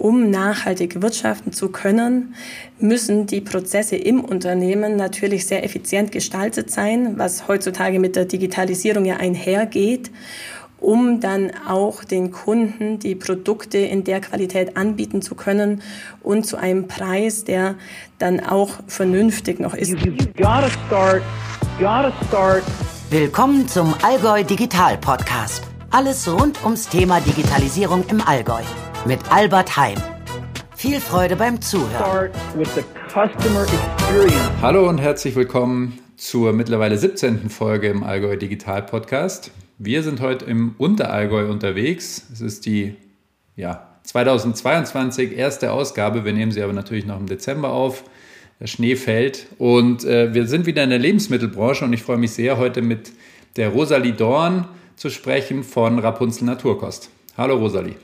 [0.00, 2.34] um nachhaltig wirtschaften zu können,
[2.78, 9.04] müssen die Prozesse im Unternehmen natürlich sehr effizient gestaltet sein, was heutzutage mit der Digitalisierung
[9.04, 10.10] ja einhergeht
[10.80, 15.82] um dann auch den Kunden die Produkte in der Qualität anbieten zu können
[16.22, 17.74] und zu einem Preis, der
[18.18, 19.94] dann auch vernünftig noch ist.
[23.10, 25.64] Willkommen zum Allgäu Digital Podcast.
[25.90, 28.62] Alles rund ums Thema Digitalisierung im Allgäu
[29.06, 29.96] mit Albert Heim.
[30.76, 32.30] Viel Freude beim Zuhören.
[34.62, 37.48] Hallo und herzlich willkommen zur mittlerweile 17.
[37.50, 39.50] Folge im Allgäu Digital Podcast.
[39.78, 42.26] Wir sind heute im Unterallgäu unterwegs.
[42.32, 42.94] Es ist die
[43.56, 46.24] ja, 2022 erste Ausgabe.
[46.24, 48.04] Wir nehmen sie aber natürlich noch im Dezember auf.
[48.60, 52.32] Der Schnee fällt und äh, wir sind wieder in der Lebensmittelbranche und ich freue mich
[52.32, 53.12] sehr, heute mit
[53.56, 57.08] der Rosalie Dorn zu sprechen von Rapunzel Naturkost.
[57.38, 57.96] Hallo Rosalie.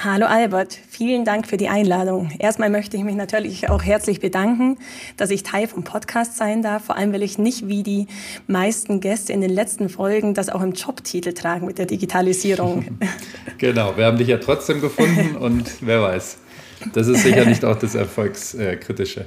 [0.00, 2.30] Hallo Albert, vielen Dank für die Einladung.
[2.38, 4.78] Erstmal möchte ich mich natürlich auch herzlich bedanken,
[5.16, 8.06] dass ich Teil vom Podcast sein darf, vor allem weil ich nicht wie die
[8.46, 13.00] meisten Gäste in den letzten Folgen das auch im Jobtitel tragen mit der Digitalisierung.
[13.58, 16.38] genau, wir haben dich ja trotzdem gefunden und wer weiß,
[16.92, 19.24] das ist sicher nicht auch das Erfolgskritische.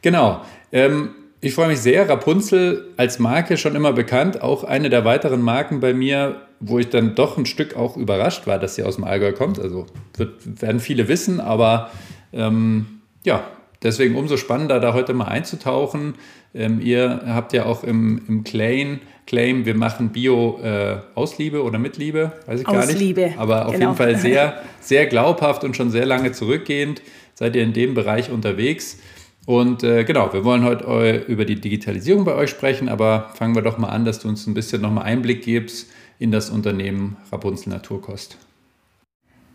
[0.00, 0.40] Genau.
[0.72, 1.10] Ähm,
[1.42, 2.08] ich freue mich sehr.
[2.08, 4.40] Rapunzel als Marke schon immer bekannt.
[4.40, 8.46] Auch eine der weiteren Marken bei mir, wo ich dann doch ein Stück auch überrascht
[8.46, 9.58] war, dass sie aus dem Allgäu kommt.
[9.58, 11.90] Also wird, werden viele wissen, aber
[12.32, 13.44] ähm, ja,
[13.82, 16.14] deswegen umso spannender, da heute mal einzutauchen.
[16.54, 21.62] Ähm, ihr habt ja auch im, im Claim, Claim, wir machen Bio äh, aus Liebe
[21.62, 22.98] oder mit Liebe, weiß ich aus gar nicht.
[22.98, 23.34] Liebe.
[23.36, 23.86] Aber auf genau.
[23.86, 27.02] jeden Fall sehr, sehr glaubhaft und schon sehr lange zurückgehend
[27.34, 28.98] seid ihr in dem Bereich unterwegs.
[29.46, 33.62] Und äh, genau, wir wollen heute über die Digitalisierung bei euch sprechen, aber fangen wir
[33.62, 37.70] doch mal an, dass du uns ein bisschen nochmal Einblick gibst in das Unternehmen Rapunzel
[37.70, 38.38] Naturkost.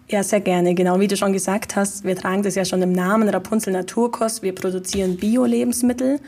[0.09, 0.75] Ja, sehr gerne.
[0.75, 4.43] Genau wie du schon gesagt hast, wir tragen das ja schon im Namen Rapunzel Naturkost.
[4.43, 6.19] Wir produzieren Bio-Lebensmittel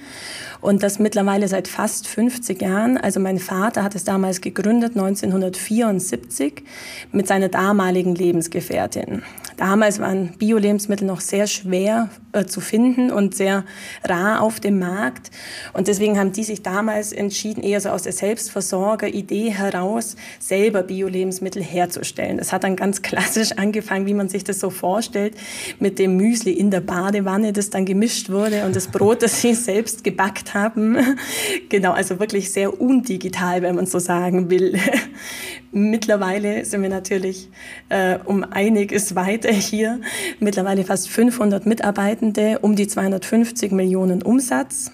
[0.62, 2.98] und das mittlerweile seit fast 50 Jahren.
[2.98, 6.63] Also mein Vater hat es damals gegründet, 1974,
[7.12, 9.24] mit seiner damaligen Lebensgefährtin.
[9.58, 13.63] Damals waren Bio-Lebensmittel noch sehr schwer äh, zu finden und sehr
[14.03, 15.31] rar auf dem Markt.
[15.74, 21.63] Und deswegen haben die sich damals entschieden, eher so aus der Selbstversorger-Idee heraus, selber Bio-Lebensmittel
[21.63, 22.38] herzustellen.
[22.38, 25.36] Das hat dann ganz klassisch angefangen, wie man sich das so vorstellt,
[25.80, 29.53] mit dem Müsli in der Badewanne, das dann gemischt wurde und das Brot, das sie
[29.53, 30.98] selbst gebackt haben.
[31.70, 34.80] genau, also wirklich sehr undigital, wenn man so sagen will.
[35.72, 37.50] Mittlerweile sind wir natürlich
[37.90, 40.00] äh, um einiges weiter hier.
[40.40, 44.92] Mittlerweile fast 500 Mitarbeitende, um die 250 Millionen Umsatz.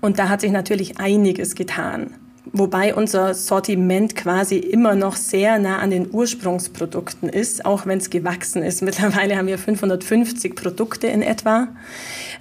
[0.00, 2.14] Und da hat sich natürlich einiges getan.
[2.56, 8.10] Wobei unser Sortiment quasi immer noch sehr nah an den Ursprungsprodukten ist, auch wenn es
[8.10, 8.80] gewachsen ist.
[8.80, 11.68] Mittlerweile haben wir 550 Produkte in etwa,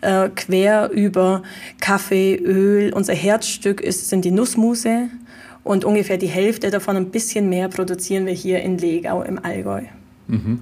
[0.02, 1.42] äh, quer über
[1.80, 2.94] Kaffee, Öl.
[2.94, 5.10] Unser Herzstück ist, sind die Nussmuse,
[5.64, 9.84] und ungefähr die Hälfte davon, ein bisschen mehr, produzieren wir hier in Legau im Allgäu.
[10.28, 10.60] Mhm.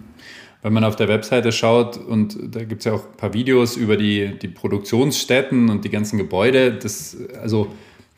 [0.61, 3.77] Wenn man auf der Webseite schaut, und da gibt es ja auch ein paar Videos
[3.77, 7.67] über die, die Produktionsstätten und die ganzen Gebäude, das, also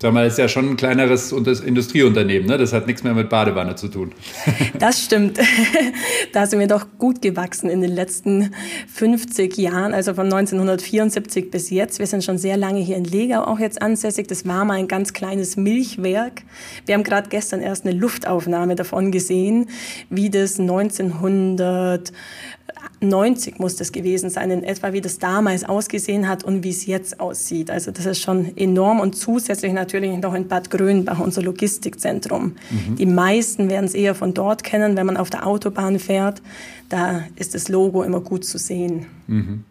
[0.04, 2.58] Sag mal, ist ja schon ein kleineres Industrieunternehmen, ne?
[2.58, 4.12] Das hat nichts mehr mit Badewanne zu tun.
[4.78, 5.40] Das stimmt.
[6.34, 8.54] Da sind wir doch gut gewachsen in den letzten
[8.94, 12.00] 50 Jahren, also von 1974 bis jetzt.
[12.00, 14.28] Wir sind schon sehr lange hier in Legau auch jetzt ansässig.
[14.28, 16.42] Das war mal ein ganz kleines Milchwerk.
[16.86, 19.70] Wir haben gerade gestern erst eine Luftaufnahme davon gesehen,
[20.10, 22.12] wie das 1900
[23.02, 26.86] 90 muss das gewesen sein, in etwa wie das damals ausgesehen hat und wie es
[26.86, 27.70] jetzt aussieht.
[27.70, 32.56] Also das ist schon enorm und zusätzlich natürlich noch in Bad Grönbach, unser Logistikzentrum.
[32.70, 32.96] Mhm.
[32.96, 36.42] Die meisten werden es eher von dort kennen, wenn man auf der Autobahn fährt.
[36.90, 39.08] Da ist das Logo immer gut zu sehen.
[39.28, 39.66] Mhm.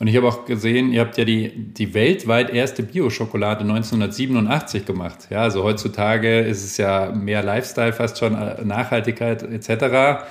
[0.00, 5.28] Und ich habe auch gesehen, ihr habt ja die, die weltweit erste Bio-Schokolade 1987 gemacht.
[5.30, 10.24] Ja, also heutzutage ist es ja mehr Lifestyle, fast schon äh, Nachhaltigkeit etc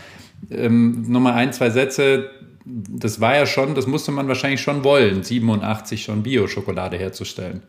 [0.49, 2.29] ähm, nochmal ein, zwei Sätze.
[2.65, 7.63] Das war ja schon, das musste man wahrscheinlich schon wollen, 87 schon Bio-Schokolade herzustellen.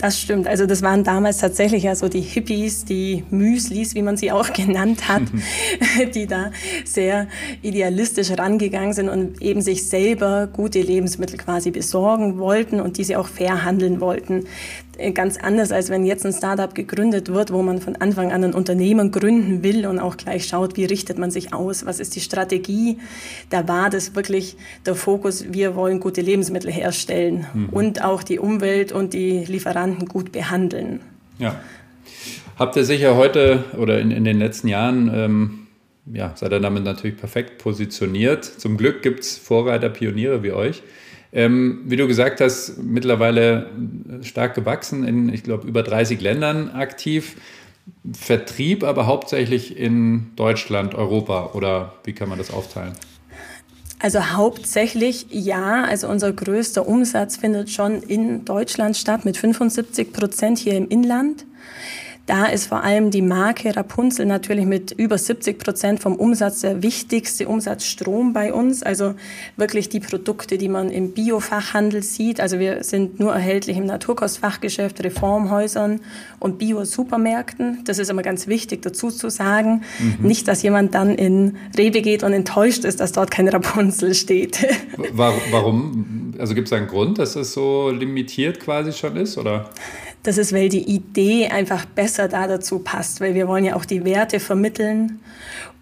[0.00, 0.46] Das stimmt.
[0.46, 4.50] Also das waren damals tatsächlich ja so die Hippies, die Müslis, wie man sie auch
[4.54, 5.22] genannt hat,
[6.14, 6.52] die da
[6.86, 7.28] sehr
[7.60, 13.28] idealistisch rangegangen sind und eben sich selber gute Lebensmittel quasi besorgen wollten und diese auch
[13.28, 14.46] fair handeln wollten.
[15.00, 18.44] Äh, ganz anders, als wenn jetzt ein Startup gegründet wird, wo man von Anfang an
[18.44, 22.14] ein Unternehmen gründen will und auch gleich schaut, wie richtet man sich aus, was ist
[22.16, 22.98] die Strategie.
[23.48, 24.56] Da war das wirklich
[24.86, 27.68] der Fokus, wir wollen gute Lebensmittel herstellen mhm.
[27.70, 31.00] und auch die Umwelt und die Lieferanten gut behandeln.
[31.38, 31.60] Ja.
[32.58, 35.66] Habt ihr sicher heute oder in, in den letzten Jahren ähm,
[36.12, 38.44] ja, seid ihr damit natürlich perfekt positioniert.
[38.44, 40.82] Zum Glück gibt es Vorreiter, Pioniere wie euch.
[41.32, 43.70] Ähm, wie du gesagt hast, mittlerweile
[44.22, 47.36] stark gewachsen, in, ich glaube, über 30 Ländern aktiv.
[48.12, 52.92] Vertrieb aber hauptsächlich in Deutschland, Europa oder wie kann man das aufteilen?
[53.98, 60.58] Also hauptsächlich ja, also unser größter Umsatz findet schon in Deutschland statt mit 75 Prozent
[60.58, 61.44] hier im Inland.
[62.30, 66.80] Da ist vor allem die Marke Rapunzel natürlich mit über 70 Prozent vom Umsatz der
[66.80, 68.84] wichtigste Umsatzstrom bei uns.
[68.84, 69.14] Also
[69.56, 72.38] wirklich die Produkte, die man im Biofachhandel sieht.
[72.40, 76.02] Also wir sind nur erhältlich im Naturkostfachgeschäft, Reformhäusern
[76.38, 77.82] und Bio-Supermärkten.
[77.84, 79.82] Das ist immer ganz wichtig dazu zu sagen.
[79.98, 80.24] Mhm.
[80.24, 84.68] Nicht, dass jemand dann in Rewe geht und enttäuscht ist, dass dort kein Rapunzel steht.
[85.14, 86.32] Warum?
[86.38, 89.36] Also gibt es einen Grund, dass es so limitiert quasi schon ist?
[89.36, 89.68] Oder?
[90.22, 93.86] Das ist, weil die Idee einfach besser da dazu passt, weil wir wollen ja auch
[93.86, 95.20] die Werte vermitteln.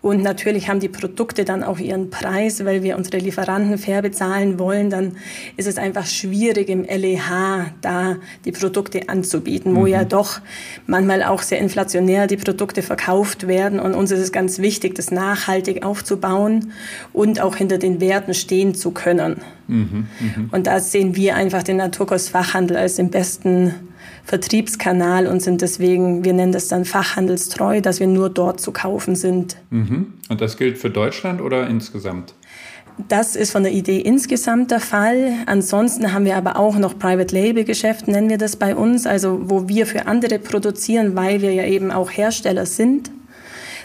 [0.00, 4.60] Und natürlich haben die Produkte dann auch ihren Preis, weil wir unsere Lieferanten fair bezahlen
[4.60, 4.90] wollen.
[4.90, 5.16] Dann
[5.56, 9.86] ist es einfach schwierig im LEH da die Produkte anzubieten, wo mhm.
[9.88, 10.40] ja doch
[10.86, 13.80] manchmal auch sehr inflationär die Produkte verkauft werden.
[13.80, 16.72] Und uns ist es ganz wichtig, das nachhaltig aufzubauen
[17.12, 19.38] und auch hinter den Werten stehen zu können.
[19.66, 20.06] Mhm.
[20.20, 20.48] Mhm.
[20.52, 23.74] Und da sehen wir einfach den Naturkostfachhandel als den besten
[24.28, 29.16] Vertriebskanal und sind deswegen, wir nennen das dann fachhandelstreu, dass wir nur dort zu kaufen
[29.16, 29.56] sind.
[29.70, 30.12] Mhm.
[30.28, 32.34] Und das gilt für Deutschland oder insgesamt?
[33.08, 35.32] Das ist von der Idee insgesamt der Fall.
[35.46, 39.40] Ansonsten haben wir aber auch noch Private Label Geschäft, nennen wir das bei uns, also
[39.48, 43.10] wo wir für andere produzieren, weil wir ja eben auch Hersteller sind.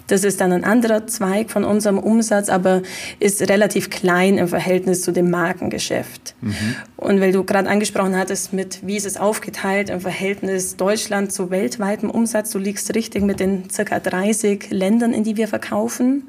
[0.07, 2.81] Das ist dann ein anderer Zweig von unserem Umsatz, aber
[3.19, 6.35] ist relativ klein im Verhältnis zu dem Markengeschäft.
[6.41, 6.75] Mhm.
[6.97, 11.49] Und weil du gerade angesprochen hattest, mit wie ist es aufgeteilt im Verhältnis Deutschland zu
[11.49, 16.23] weltweitem Umsatz, du liegst richtig mit den circa 30 Ländern, in die wir verkaufen.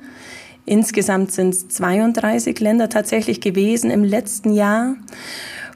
[0.66, 4.96] Insgesamt sind es 32 Länder tatsächlich gewesen im letzten Jahr.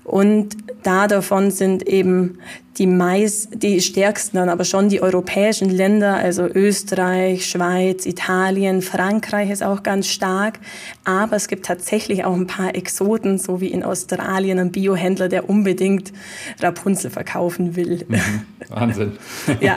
[0.08, 2.38] Und da davon sind eben
[2.78, 9.50] die meist, die stärksten dann aber schon die europäischen Länder, also Österreich, Schweiz, Italien, Frankreich
[9.50, 10.60] ist auch ganz stark.
[11.04, 15.50] Aber es gibt tatsächlich auch ein paar Exoten, so wie in Australien ein Biohändler, der
[15.50, 16.12] unbedingt
[16.60, 18.06] Rapunzel verkaufen will.
[18.68, 19.18] Wahnsinn.
[19.60, 19.76] ja.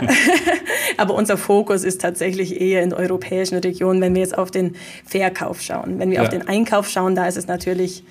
[0.96, 4.76] Aber unser Fokus ist tatsächlich eher in europäischen Region, wenn wir jetzt auf den
[5.06, 6.00] Verkauf schauen.
[6.00, 6.24] Wenn wir ja.
[6.24, 8.06] auf den Einkauf schauen, da ist es natürlich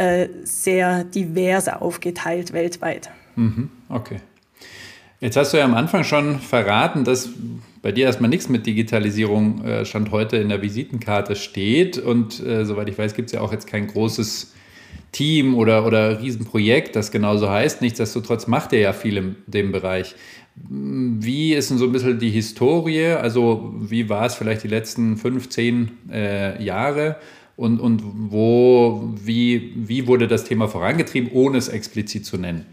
[0.00, 3.10] äh, sehr divers aufgeteilt weltweit.
[3.36, 4.20] Mhm, okay.
[5.20, 7.28] Jetzt hast du ja am Anfang schon verraten, dass
[7.82, 11.98] bei dir erstmal nichts mit Digitalisierung äh, Stand heute in der Visitenkarte steht.
[11.98, 14.54] Und äh, soweit ich weiß, gibt es ja auch jetzt kein großes
[15.12, 17.82] Team oder, oder Riesenprojekt, das genauso heißt.
[17.82, 20.14] Nichtsdestotrotz macht ihr ja viel in dem Bereich.
[20.56, 23.08] Wie ist denn so ein bisschen die Historie?
[23.08, 27.16] Also, wie war es vielleicht die letzten 15 äh, Jahre?
[27.60, 32.64] Und, und wo, wie, wie wurde das Thema vorangetrieben, ohne es explizit zu nennen?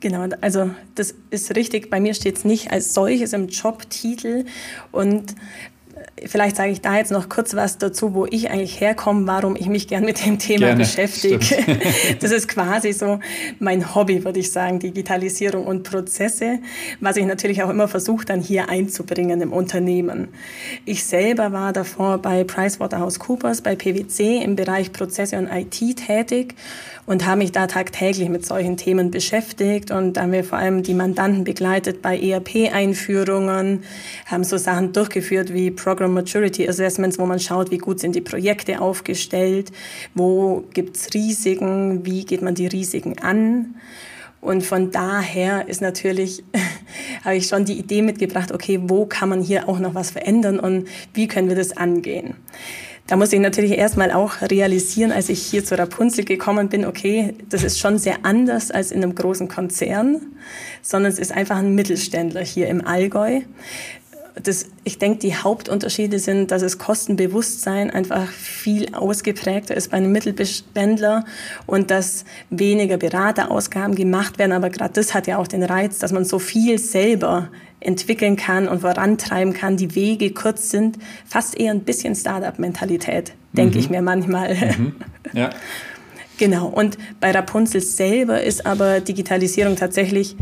[0.00, 1.88] Genau, also das ist richtig.
[1.88, 4.44] Bei mir steht es nicht als solches im Jobtitel.
[4.92, 5.34] Und
[6.24, 9.66] vielleicht sage ich da jetzt noch kurz was dazu, wo ich eigentlich herkomme, warum ich
[9.66, 11.38] mich gern mit dem Thema Gerne, beschäftige.
[12.20, 13.20] Das ist quasi so
[13.58, 16.60] mein Hobby, würde ich sagen, Digitalisierung und Prozesse,
[17.00, 20.28] was ich natürlich auch immer versuche, dann hier einzubringen im Unternehmen.
[20.84, 26.54] Ich selber war davor bei PricewaterhouseCoopers, bei PwC im Bereich Prozesse und IT tätig
[27.04, 30.82] und habe mich da tagtäglich mit solchen Themen beschäftigt und da haben wir vor allem
[30.82, 33.84] die Mandanten begleitet bei ERP-Einführungen,
[34.26, 38.20] haben so Sachen durchgeführt wie Program Maturity Assessments, wo man schaut, wie gut sind die
[38.20, 39.72] Projekte aufgestellt,
[40.14, 43.74] wo gibt's Risiken, wie geht man die Risiken an.
[44.40, 46.44] Und von daher ist natürlich,
[47.24, 50.60] habe ich schon die Idee mitgebracht, okay, wo kann man hier auch noch was verändern
[50.60, 52.34] und wie können wir das angehen?
[53.08, 57.34] Da muss ich natürlich erstmal auch realisieren, als ich hier zu Rapunzel gekommen bin, okay,
[57.48, 60.20] das ist schon sehr anders als in einem großen Konzern,
[60.82, 63.42] sondern es ist einfach ein Mittelständler hier im Allgäu.
[64.42, 70.12] Das, ich denke, die Hauptunterschiede sind, dass das Kostenbewusstsein einfach viel ausgeprägter ist bei einem
[70.12, 71.24] Mittelständler
[71.66, 74.52] und dass weniger Beraterausgaben gemacht werden.
[74.52, 77.48] Aber gerade das hat ja auch den Reiz, dass man so viel selber
[77.80, 83.76] entwickeln kann und vorantreiben kann, die Wege kurz sind, fast eher ein bisschen Startup-Mentalität, denke
[83.76, 83.80] mhm.
[83.80, 84.54] ich mir manchmal.
[84.54, 84.96] Mhm.
[85.32, 85.50] Ja.
[86.38, 86.68] genau.
[86.68, 90.36] Und bei Rapunzel selber ist aber Digitalisierung tatsächlich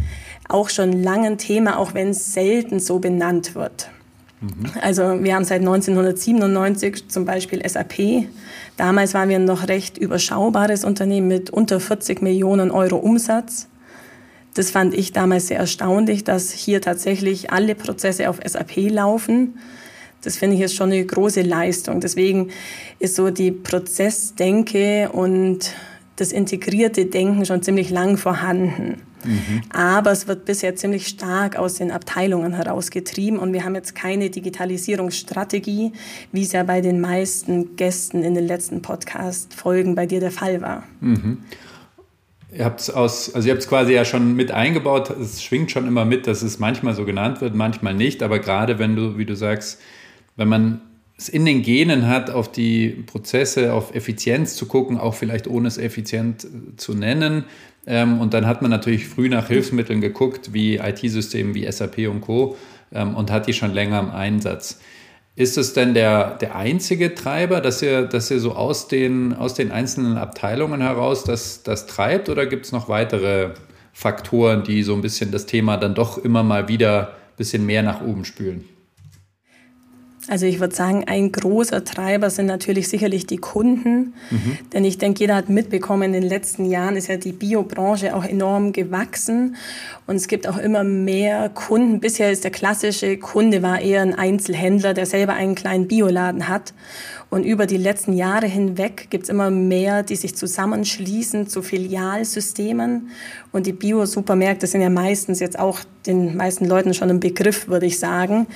[0.49, 3.89] auch schon lange ein Thema, auch wenn es selten so benannt wird.
[4.41, 4.71] Mhm.
[4.81, 8.27] Also wir haben seit 1997 zum Beispiel SAP.
[8.77, 13.69] Damals waren wir ein noch recht überschaubares Unternehmen mit unter 40 Millionen Euro Umsatz.
[14.55, 19.59] Das fand ich damals sehr erstaunlich, dass hier tatsächlich alle Prozesse auf SAP laufen.
[20.23, 22.01] Das finde ich ist schon eine große Leistung.
[22.01, 22.51] Deswegen
[22.99, 25.73] ist so die Prozessdenke und
[26.17, 29.03] das integrierte Denken schon ziemlich lang vorhanden.
[29.25, 29.63] Mhm.
[29.71, 34.31] Aber es wird bisher ziemlich stark aus den Abteilungen herausgetrieben und wir haben jetzt keine
[34.31, 35.93] Digitalisierungsstrategie,
[36.33, 40.61] wie es ja bei den meisten Gästen in den letzten Podcast-Folgen bei dir der Fall
[40.61, 40.85] war.
[41.01, 41.39] Mhm.
[42.57, 43.33] Ihr habt es also
[43.69, 45.11] quasi ja schon mit eingebaut.
[45.11, 48.23] Es schwingt schon immer mit, dass es manchmal so genannt wird, manchmal nicht.
[48.23, 49.81] Aber gerade wenn du, wie du sagst,
[50.37, 50.81] wenn man
[51.17, 55.67] es in den Genen hat, auf die Prozesse, auf Effizienz zu gucken, auch vielleicht ohne
[55.69, 57.45] es effizient zu nennen.
[57.87, 62.21] Ähm, und dann hat man natürlich früh nach Hilfsmitteln geguckt, wie IT-Systemen wie SAP und
[62.21, 62.57] Co.
[62.93, 64.81] Ähm, und hat die schon länger im Einsatz.
[65.37, 69.55] Ist es denn der, der einzige Treiber, dass ihr, dass ihr so aus den, aus
[69.55, 73.51] den einzelnen Abteilungen heraus das, das treibt oder gibt es noch weitere
[73.93, 77.83] Faktoren, die so ein bisschen das Thema dann doch immer mal wieder ein bisschen mehr
[77.83, 78.69] nach oben spülen?
[80.27, 84.15] Also ich würde sagen, ein großer Treiber sind natürlich sicherlich die Kunden.
[84.31, 84.59] Mhm.
[84.73, 88.25] Denn ich denke, jeder hat mitbekommen, in den letzten Jahren ist ja die Biobranche auch
[88.25, 89.57] enorm gewachsen.
[90.07, 92.01] Und es gibt auch immer mehr Kunden.
[92.01, 96.73] Bisher ist der klassische Kunde war eher ein Einzelhändler, der selber einen kleinen Bioladen hat.
[97.29, 103.11] Und über die letzten Jahre hinweg gibt es immer mehr, die sich zusammenschließen zu Filialsystemen.
[103.53, 107.87] Und die Bio-Supermärkte sind ja meistens jetzt auch den meisten Leuten schon ein Begriff, würde
[107.87, 108.47] ich sagen.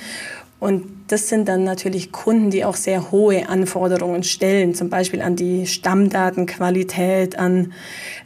[0.59, 5.35] Und das sind dann natürlich Kunden, die auch sehr hohe Anforderungen stellen, zum Beispiel an
[5.35, 7.73] die Stammdatenqualität, an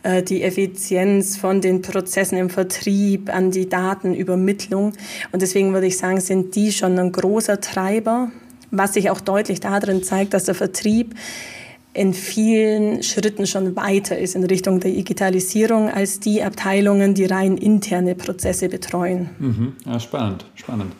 [0.03, 4.91] äh, die Effizienz von den Prozessen im Vertrieb, an die Datenübermittlung.
[5.31, 8.31] Und deswegen würde ich sagen, sind die schon ein großer Treiber,
[8.69, 11.15] was sich auch deutlich darin zeigt, dass der Vertrieb
[11.93, 17.55] in vielen Schritten schon weiter ist in Richtung der Digitalisierung als die Abteilungen, die rein
[17.55, 19.29] interne Prozesse betreuen.
[19.39, 19.73] Mhm.
[19.85, 20.91] Ja, spannend, spannend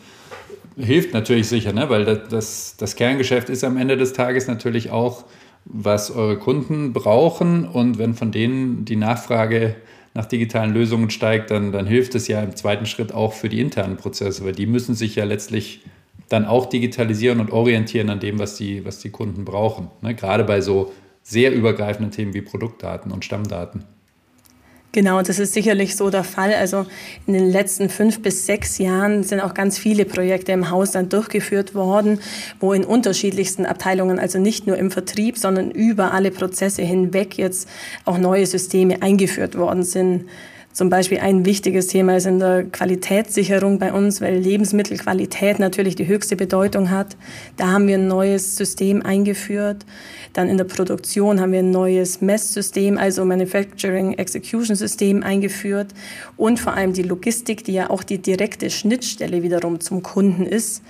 [0.76, 1.88] hilft natürlich sicher, ne?
[1.88, 5.24] weil das, das, das Kerngeschäft ist am Ende des Tages natürlich auch,
[5.64, 7.66] was eure Kunden brauchen.
[7.66, 9.76] Und wenn von denen die Nachfrage
[10.14, 13.60] nach digitalen Lösungen steigt, dann, dann hilft es ja im zweiten Schritt auch für die
[13.60, 15.82] internen Prozesse, weil die müssen sich ja letztlich
[16.28, 19.90] dann auch digitalisieren und orientieren an dem, was die, was die Kunden brauchen.
[20.02, 20.14] Ne?
[20.14, 23.84] Gerade bei so sehr übergreifenden Themen wie Produktdaten und Stammdaten.
[24.94, 26.54] Genau, das ist sicherlich so der Fall.
[26.54, 26.86] Also
[27.26, 31.08] in den letzten fünf bis sechs Jahren sind auch ganz viele Projekte im Haus dann
[31.08, 32.20] durchgeführt worden,
[32.60, 37.68] wo in unterschiedlichsten Abteilungen, also nicht nur im Vertrieb, sondern über alle Prozesse hinweg jetzt
[38.04, 40.26] auch neue Systeme eingeführt worden sind.
[40.74, 46.08] Zum Beispiel ein wichtiges Thema ist in der Qualitätssicherung bei uns, weil Lebensmittelqualität natürlich die
[46.08, 47.16] höchste Bedeutung hat.
[47.56, 49.86] Da haben wir ein neues System eingeführt.
[50.32, 55.94] Dann in der Produktion haben wir ein neues Messsystem, also Manufacturing Execution System eingeführt.
[56.36, 60.82] Und vor allem die Logistik, die ja auch die direkte Schnittstelle wiederum zum Kunden ist.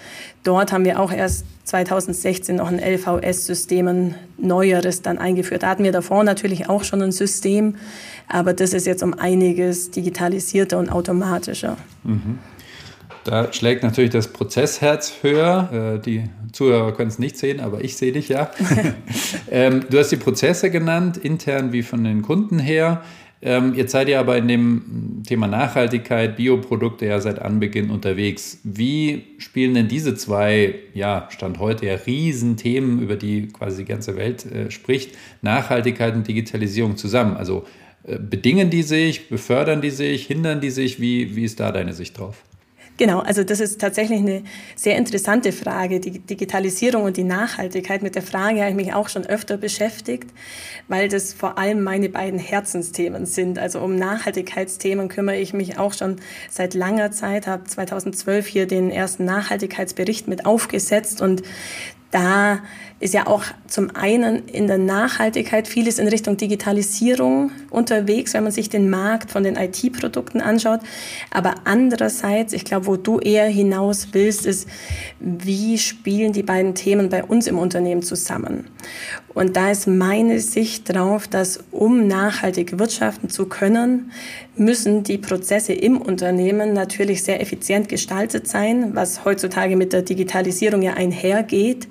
[0.44, 5.62] Dort haben wir auch erst 2016 noch ein LVS-System, ein neueres dann eingeführt.
[5.62, 7.76] Da hatten wir davor natürlich auch schon ein System,
[8.28, 11.76] aber das ist jetzt um einiges digitalisierter und automatischer.
[12.04, 12.38] Mhm.
[13.24, 15.96] Da schlägt natürlich das Prozessherz höher.
[15.96, 18.50] Äh, die Zuhörer können es nicht sehen, aber ich sehe dich ja.
[19.50, 23.02] ähm, du hast die Prozesse genannt, intern wie von den Kunden her.
[23.46, 28.58] Ähm, jetzt seid ihr aber in dem Thema Nachhaltigkeit, Bioprodukte ja seit Anbeginn unterwegs.
[28.64, 34.16] Wie spielen denn diese zwei, ja, Stand heute ja Riesenthemen, über die quasi die ganze
[34.16, 37.36] Welt äh, spricht, Nachhaltigkeit und Digitalisierung zusammen?
[37.36, 37.66] Also
[38.04, 40.98] äh, bedingen die sich, befördern die sich, hindern die sich?
[40.98, 42.42] Wie, wie ist da deine Sicht drauf?
[42.96, 44.44] Genau, also das ist tatsächlich eine
[44.76, 48.02] sehr interessante Frage, die Digitalisierung und die Nachhaltigkeit.
[48.02, 50.30] Mit der Frage habe ich mich auch schon öfter beschäftigt,
[50.86, 53.58] weil das vor allem meine beiden Herzensthemen sind.
[53.58, 56.16] Also um Nachhaltigkeitsthemen kümmere ich mich auch schon
[56.48, 61.42] seit langer Zeit, habe 2012 hier den ersten Nachhaltigkeitsbericht mit aufgesetzt und
[62.12, 62.60] da
[63.04, 68.52] ist ja auch zum einen in der Nachhaltigkeit vieles in Richtung Digitalisierung unterwegs, wenn man
[68.52, 70.80] sich den Markt von den IT-Produkten anschaut.
[71.30, 74.66] Aber andererseits, ich glaube, wo du eher hinaus willst, ist,
[75.20, 78.68] wie spielen die beiden Themen bei uns im Unternehmen zusammen?
[79.34, 84.12] Und da ist meine Sicht drauf, dass um nachhaltig wirtschaften zu können,
[84.56, 90.80] müssen die Prozesse im Unternehmen natürlich sehr effizient gestaltet sein, was heutzutage mit der Digitalisierung
[90.80, 91.86] ja einhergeht.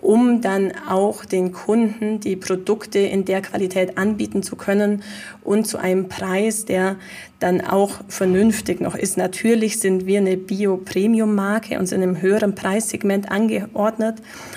[0.00, 5.02] Um dann auch den Kunden die Produkte in der Qualität anbieten zu können
[5.48, 6.96] und zu einem Preis, der
[7.40, 9.16] dann auch vernünftig noch ist.
[9.16, 14.16] Natürlich sind wir eine Bio-Premium-Marke und sind im höheren Preissegment angeordnet.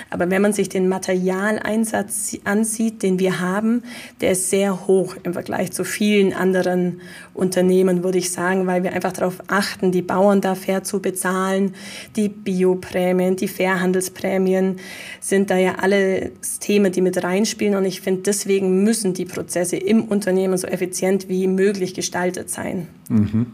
[0.09, 3.83] Aber wenn man sich den Materialeinsatz ansieht, den wir haben,
[4.19, 7.01] der ist sehr hoch im Vergleich zu vielen anderen
[7.35, 11.75] Unternehmen, würde ich sagen, weil wir einfach darauf achten, die Bauern da fair zu bezahlen.
[12.15, 14.77] Die Bioprämien, die Fairhandelsprämien
[15.19, 17.75] sind da ja alle Themen, die mit reinspielen.
[17.75, 22.87] Und ich finde, deswegen müssen die Prozesse im Unternehmen so effizient wie möglich gestaltet sein.
[23.09, 23.47] Mhm.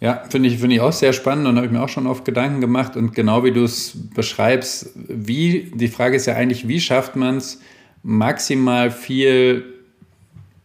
[0.00, 2.24] Ja, finde ich, finde ich auch sehr spannend und habe ich mir auch schon oft
[2.24, 2.96] Gedanken gemacht.
[2.96, 7.36] Und genau wie du es beschreibst, wie, die Frage ist ja eigentlich, wie schafft man
[7.36, 7.60] es,
[8.02, 9.64] maximal viel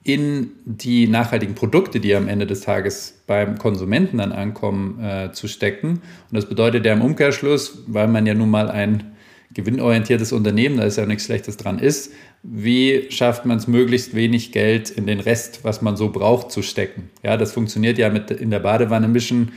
[0.04, 5.48] in die nachhaltigen Produkte, die am Ende des Tages beim Konsumenten dann ankommen, äh, zu
[5.48, 5.90] stecken.
[5.90, 9.12] Und das bedeutet ja im Umkehrschluss, weil man ja nun mal ein
[9.54, 12.12] gewinnorientiertes Unternehmen, da ist ja nichts Schlechtes dran ist,
[12.44, 16.62] wie schafft man es möglichst wenig Geld in den Rest, was man so braucht, zu
[16.62, 17.10] stecken.
[17.24, 19.52] Ja, das funktioniert ja mit in der Badewanne mischen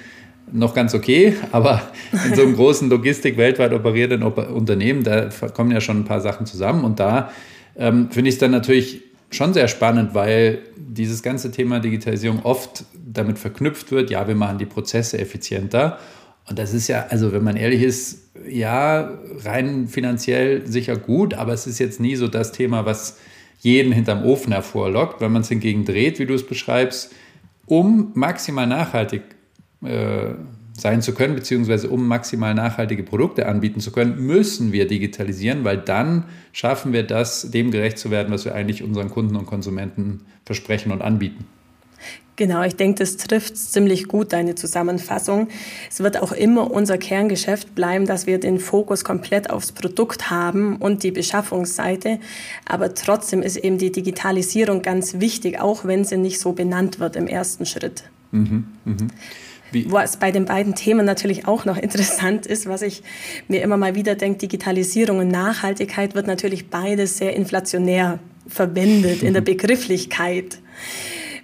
[0.53, 1.83] noch ganz okay, aber
[2.27, 6.47] in so einem großen Logistik weltweit operierenden Unternehmen, da kommen ja schon ein paar Sachen
[6.47, 7.31] zusammen und da
[7.77, 12.85] ähm, finde ich es dann natürlich schon sehr spannend, weil dieses ganze Thema Digitalisierung oft
[12.95, 15.99] damit verknüpft wird, ja, wir machen die Prozesse effizienter
[16.51, 21.53] und das ist ja, also wenn man ehrlich ist, ja, rein finanziell sicher gut, aber
[21.53, 23.19] es ist jetzt nie so das Thema, was
[23.61, 25.21] jeden hinterm Ofen hervorlockt.
[25.21, 27.15] Wenn man es hingegen dreht, wie du es beschreibst,
[27.67, 29.23] um maximal nachhaltig
[29.85, 30.31] äh,
[30.73, 35.79] sein zu können, beziehungsweise um maximal nachhaltige Produkte anbieten zu können, müssen wir digitalisieren, weil
[35.79, 40.23] dann schaffen wir das, dem gerecht zu werden, was wir eigentlich unseren Kunden und Konsumenten
[40.45, 41.47] versprechen und anbieten.
[42.41, 45.49] Genau, ich denke, das trifft ziemlich gut, deine Zusammenfassung.
[45.91, 50.77] Es wird auch immer unser Kerngeschäft bleiben, dass wir den Fokus komplett aufs Produkt haben
[50.77, 52.19] und die Beschaffungsseite.
[52.65, 57.15] Aber trotzdem ist eben die Digitalisierung ganz wichtig, auch wenn sie nicht so benannt wird
[57.15, 58.05] im ersten Schritt.
[58.31, 59.09] Mhm, mh.
[59.91, 63.03] Was bei den beiden Themen natürlich auch noch interessant ist, was ich
[63.49, 68.19] mir immer mal wieder denke, Digitalisierung und Nachhaltigkeit wird natürlich beides sehr inflationär
[68.49, 70.59] verwendet in der Begrifflichkeit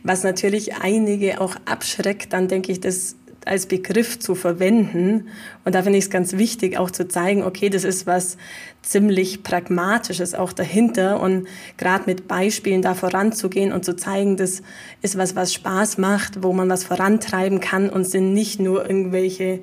[0.06, 5.28] was natürlich einige auch abschreckt, dann denke ich, das als Begriff zu verwenden.
[5.64, 8.36] Und da finde ich es ganz wichtig, auch zu zeigen, okay, das ist was
[8.82, 11.46] ziemlich Pragmatisches auch dahinter und
[11.76, 14.62] gerade mit Beispielen da voranzugehen und zu zeigen, das
[15.02, 19.60] ist was, was Spaß macht, wo man was vorantreiben kann und sind nicht nur irgendwelche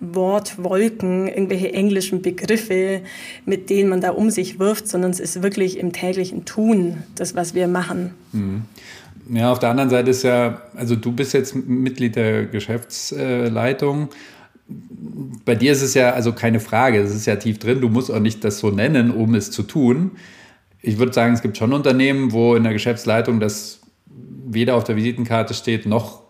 [0.00, 3.02] Wortwolken, irgendwelche englischen Begriffe,
[3.44, 7.34] mit denen man da um sich wirft, sondern es ist wirklich im täglichen Tun das,
[7.34, 8.14] was wir machen.
[8.32, 8.62] Mhm.
[9.30, 14.08] Ja, auf der anderen Seite ist ja, also du bist jetzt Mitglied der Geschäftsleitung.
[15.44, 18.10] Bei dir ist es ja also keine Frage, es ist ja tief drin, du musst
[18.10, 20.12] auch nicht das so nennen, um es zu tun.
[20.80, 23.80] Ich würde sagen, es gibt schon Unternehmen, wo in der Geschäftsleitung das
[24.46, 26.22] weder auf der Visitenkarte steht, noch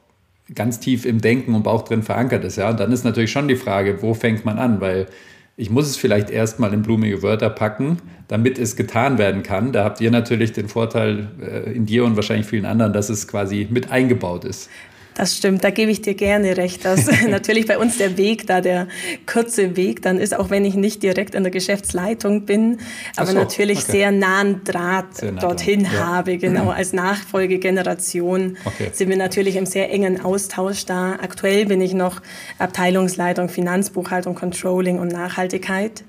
[0.54, 2.56] ganz tief im Denken und Bauch drin verankert ist.
[2.56, 2.70] Ja?
[2.70, 4.80] Und dann ist natürlich schon die Frage, wo fängt man an?
[4.80, 5.06] Weil
[5.56, 9.72] ich muss es vielleicht erstmal in blumige Wörter packen, damit es getan werden kann.
[9.72, 13.28] Da habt ihr natürlich den Vorteil äh, in dir und wahrscheinlich vielen anderen, dass es
[13.28, 14.68] quasi mit eingebaut ist.
[15.14, 18.60] Das stimmt, da gebe ich dir gerne recht, dass natürlich bei uns der Weg da
[18.60, 18.88] der
[19.26, 22.78] kurze Weg dann ist, auch wenn ich nicht direkt in der Geschäftsleitung bin,
[23.16, 23.92] aber so, natürlich okay.
[23.92, 26.06] sehr nahen Draht sehr nah dorthin dran.
[26.06, 26.32] habe.
[26.32, 26.38] Ja.
[26.38, 28.90] Genau, als Nachfolgegeneration okay.
[28.92, 31.12] sind wir natürlich im sehr engen Austausch da.
[31.12, 32.20] Aktuell bin ich noch
[32.58, 36.04] Abteilungsleitung Finanzbuchhaltung, Controlling und Nachhaltigkeit.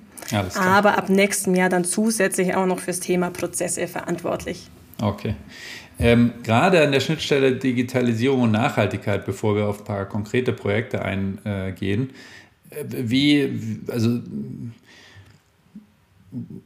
[0.55, 4.69] Aber ab nächstem Jahr dann zusätzlich auch noch fürs Thema Prozesse verantwortlich.
[5.01, 5.35] Okay.
[5.97, 11.01] Ähm, gerade an der Schnittstelle Digitalisierung und Nachhaltigkeit, bevor wir auf ein paar konkrete Projekte
[11.01, 12.09] eingehen,
[12.69, 14.19] äh, wie, also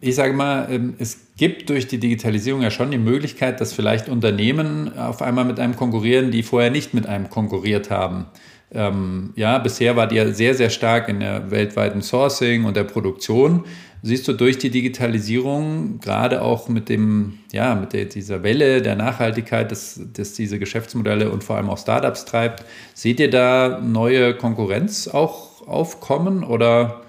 [0.01, 4.09] ich sage mal, ähm, es gibt durch die Digitalisierung ja schon die Möglichkeit, dass vielleicht
[4.09, 8.25] Unternehmen auf einmal mit einem konkurrieren, die vorher nicht mit einem konkurriert haben.
[8.71, 12.83] Ähm, ja, bisher war die ja sehr, sehr stark in der weltweiten Sourcing und der
[12.83, 13.65] Produktion
[14.01, 18.95] siehst du durch die Digitalisierung, gerade auch mit dem, ja, mit der, dieser Welle der
[18.95, 24.35] Nachhaltigkeit, dass, dass diese Geschäftsmodelle und vor allem auch Startups treibt, seht ihr da neue
[24.35, 27.01] Konkurrenz auch aufkommen oder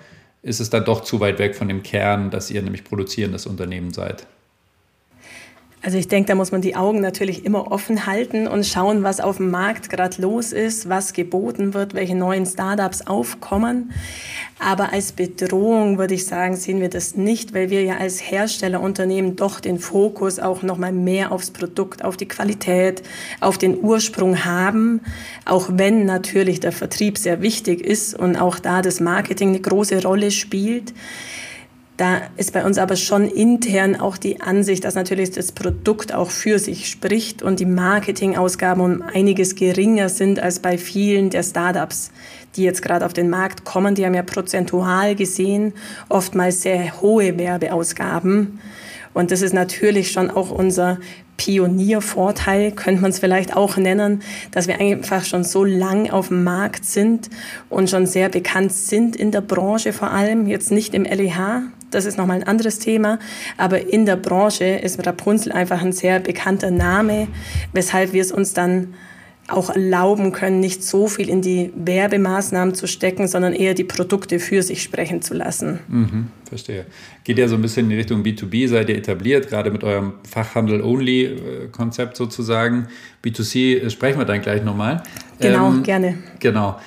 [0.42, 3.92] ist es dann doch zu weit weg von dem Kern, dass ihr nämlich produzierendes Unternehmen
[3.92, 4.26] seid?
[5.82, 9.18] Also ich denke, da muss man die Augen natürlich immer offen halten und schauen, was
[9.18, 13.90] auf dem Markt gerade los ist, was geboten wird, welche neuen Startups aufkommen.
[14.58, 19.36] Aber als Bedrohung würde ich sagen, sehen wir das nicht, weil wir ja als Herstellerunternehmen
[19.36, 23.02] doch den Fokus auch noch mal mehr aufs Produkt, auf die Qualität,
[23.40, 25.00] auf den Ursprung haben,
[25.46, 30.02] auch wenn natürlich der Vertrieb sehr wichtig ist und auch da das Marketing eine große
[30.02, 30.92] Rolle spielt
[32.00, 36.30] Da ist bei uns aber schon intern auch die Ansicht, dass natürlich das Produkt auch
[36.30, 42.10] für sich spricht und die Marketingausgaben um einiges geringer sind als bei vielen der Startups,
[42.56, 43.94] die jetzt gerade auf den Markt kommen.
[43.94, 45.74] Die haben ja prozentual gesehen
[46.08, 48.60] oftmals sehr hohe Werbeausgaben.
[49.12, 50.96] Und das ist natürlich schon auch unser
[51.36, 56.44] Pioniervorteil, könnte man es vielleicht auch nennen, dass wir einfach schon so lang auf dem
[56.44, 57.28] Markt sind
[57.68, 62.04] und schon sehr bekannt sind in der Branche vor allem, jetzt nicht im LEH, das
[62.06, 63.18] ist nochmal ein anderes Thema,
[63.56, 67.28] aber in der Branche ist Rapunzel einfach ein sehr bekannter Name,
[67.72, 68.94] weshalb wir es uns dann
[69.50, 74.38] auch erlauben können, nicht so viel in die Werbemaßnahmen zu stecken, sondern eher die Produkte
[74.38, 75.80] für sich sprechen zu lassen.
[75.88, 76.86] Mhm, verstehe.
[77.24, 80.14] Geht ja so ein bisschen in die Richtung B2B, seid ihr etabliert, gerade mit eurem
[80.28, 82.88] Fachhandel-Only-Konzept sozusagen.
[83.24, 85.02] B2C äh, sprechen wir dann gleich nochmal.
[85.40, 86.18] Genau, ähm, gerne.
[86.38, 86.78] Genau.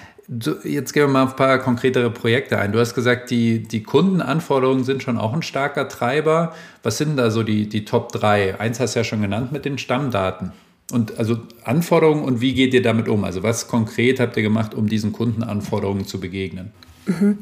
[0.64, 2.72] Jetzt gehen wir mal auf ein paar konkretere Projekte ein.
[2.72, 6.54] Du hast gesagt, die, die Kundenanforderungen sind schon auch ein starker Treiber.
[6.82, 8.60] Was sind da so die, die Top 3?
[8.60, 10.54] Eins hast du ja schon genannt mit den Stammdaten.
[10.92, 13.24] Und also Anforderungen und wie geht ihr damit um?
[13.24, 16.72] Also was konkret habt ihr gemacht, um diesen Kundenanforderungen zu begegnen?
[17.06, 17.38] Mhm.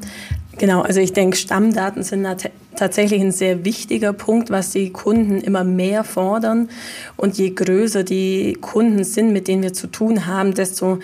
[0.58, 2.26] Genau, also ich denke, Stammdaten sind
[2.76, 6.68] tatsächlich ein sehr wichtiger Punkt, was die Kunden immer mehr fordern.
[7.16, 10.98] Und je größer die Kunden sind, mit denen wir zu tun haben, desto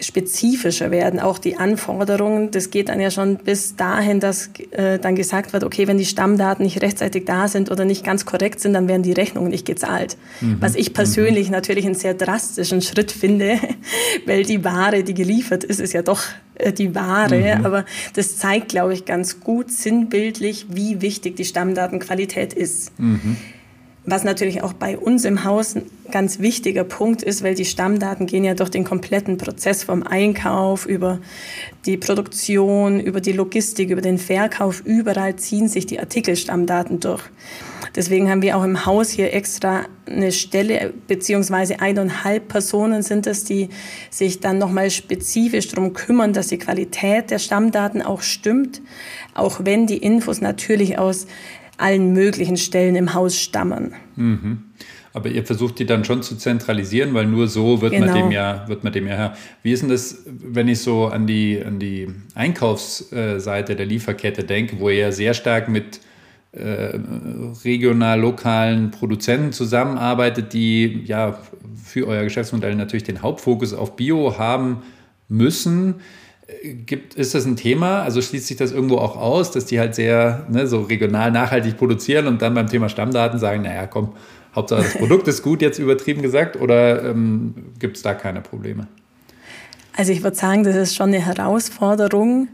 [0.00, 2.50] spezifischer werden, auch die Anforderungen.
[2.50, 6.06] Das geht dann ja schon bis dahin, dass äh, dann gesagt wird, okay, wenn die
[6.06, 9.66] Stammdaten nicht rechtzeitig da sind oder nicht ganz korrekt sind, dann werden die Rechnungen nicht
[9.66, 10.16] gezahlt.
[10.40, 10.58] Mhm.
[10.60, 11.52] Was ich persönlich mhm.
[11.52, 13.58] natürlich einen sehr drastischen Schritt finde,
[14.26, 16.22] weil die Ware, die geliefert ist, ist ja doch
[16.54, 17.58] äh, die Ware.
[17.58, 17.66] Mhm.
[17.66, 17.84] Aber
[18.14, 22.92] das zeigt, glaube ich, ganz gut sinnbildlich, wie wichtig die Stammdatenqualität ist.
[24.10, 28.26] Was natürlich auch bei uns im Haus ein ganz wichtiger Punkt ist, weil die Stammdaten
[28.26, 31.18] gehen ja durch den kompletten Prozess vom Einkauf über
[31.84, 34.80] die Produktion, über die Logistik, über den Verkauf.
[34.80, 37.22] Überall ziehen sich die Artikelstammdaten durch.
[37.96, 43.44] Deswegen haben wir auch im Haus hier extra eine Stelle, beziehungsweise eineinhalb Personen sind es,
[43.44, 43.68] die
[44.10, 48.80] sich dann nochmal spezifisch darum kümmern, dass die Qualität der Stammdaten auch stimmt,
[49.34, 51.26] auch wenn die Infos natürlich aus
[51.78, 53.94] allen möglichen Stellen im Haus stammen.
[54.16, 54.64] Mhm.
[55.14, 58.06] Aber ihr versucht die dann schon zu zentralisieren, weil nur so wird, genau.
[58.06, 59.36] man, dem ja, wird man dem ja Herr.
[59.62, 64.78] Wie ist denn das, wenn ich so an die, an die Einkaufsseite der Lieferkette denke,
[64.78, 66.00] wo ihr ja sehr stark mit
[66.52, 66.98] äh,
[67.64, 71.38] regional lokalen Produzenten zusammenarbeitet, die ja
[71.82, 74.82] für euer Geschäftsmodell natürlich den Hauptfokus auf Bio haben
[75.28, 75.96] müssen.
[76.86, 78.02] Gibt, ist das ein Thema?
[78.02, 81.76] Also schließt sich das irgendwo auch aus, dass die halt sehr ne, so regional nachhaltig
[81.76, 84.14] produzieren und dann beim Thema Stammdaten sagen, naja, komm,
[84.54, 88.88] Hauptsache das Produkt ist gut, jetzt übertrieben gesagt, oder ähm, gibt es da keine Probleme?
[89.94, 92.48] Also ich würde sagen, das ist schon eine Herausforderung,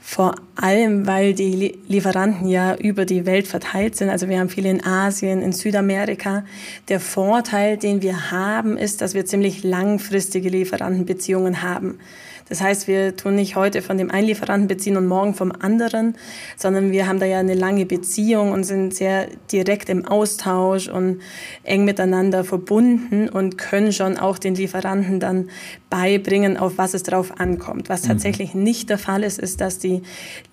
[0.00, 4.08] vor allem weil die Lieferanten ja über die Welt verteilt sind.
[4.08, 6.44] Also wir haben viele in Asien, in Südamerika.
[6.88, 11.98] Der Vorteil, den wir haben, ist, dass wir ziemlich langfristige Lieferantenbeziehungen haben.
[12.48, 16.14] Das heißt, wir tun nicht heute von dem einen Lieferanten beziehen und morgen vom anderen,
[16.56, 21.20] sondern wir haben da ja eine lange Beziehung und sind sehr direkt im Austausch und
[21.62, 25.48] eng miteinander verbunden und können schon auch den Lieferanten dann
[25.88, 27.88] beibringen, auf was es drauf ankommt.
[27.88, 28.08] Was mhm.
[28.08, 30.02] tatsächlich nicht der Fall ist, ist, dass die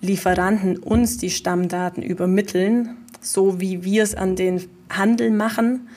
[0.00, 5.88] Lieferanten uns die Stammdaten übermitteln, so wie wir es an den Handel machen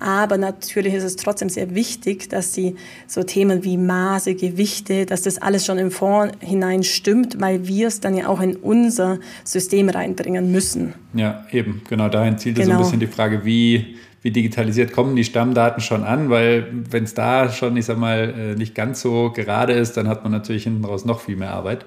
[0.00, 2.74] aber natürlich ist es trotzdem sehr wichtig, dass die
[3.06, 8.00] so Themen wie Maße, Gewichte, dass das alles schon im Vorhinein stimmt, weil wir es
[8.00, 10.94] dann ja auch in unser System reinbringen müssen.
[11.12, 11.82] Ja, eben.
[11.88, 12.66] Genau dahin zielt genau.
[12.66, 12.84] so ein genau.
[12.84, 17.50] bisschen die Frage, wie, wie digitalisiert kommen die Stammdaten schon an, weil wenn es da
[17.50, 20.84] schon, ich sag mal, äh, nicht ganz so gerade ist, dann hat man natürlich hinten
[20.86, 21.84] raus noch viel mehr Arbeit.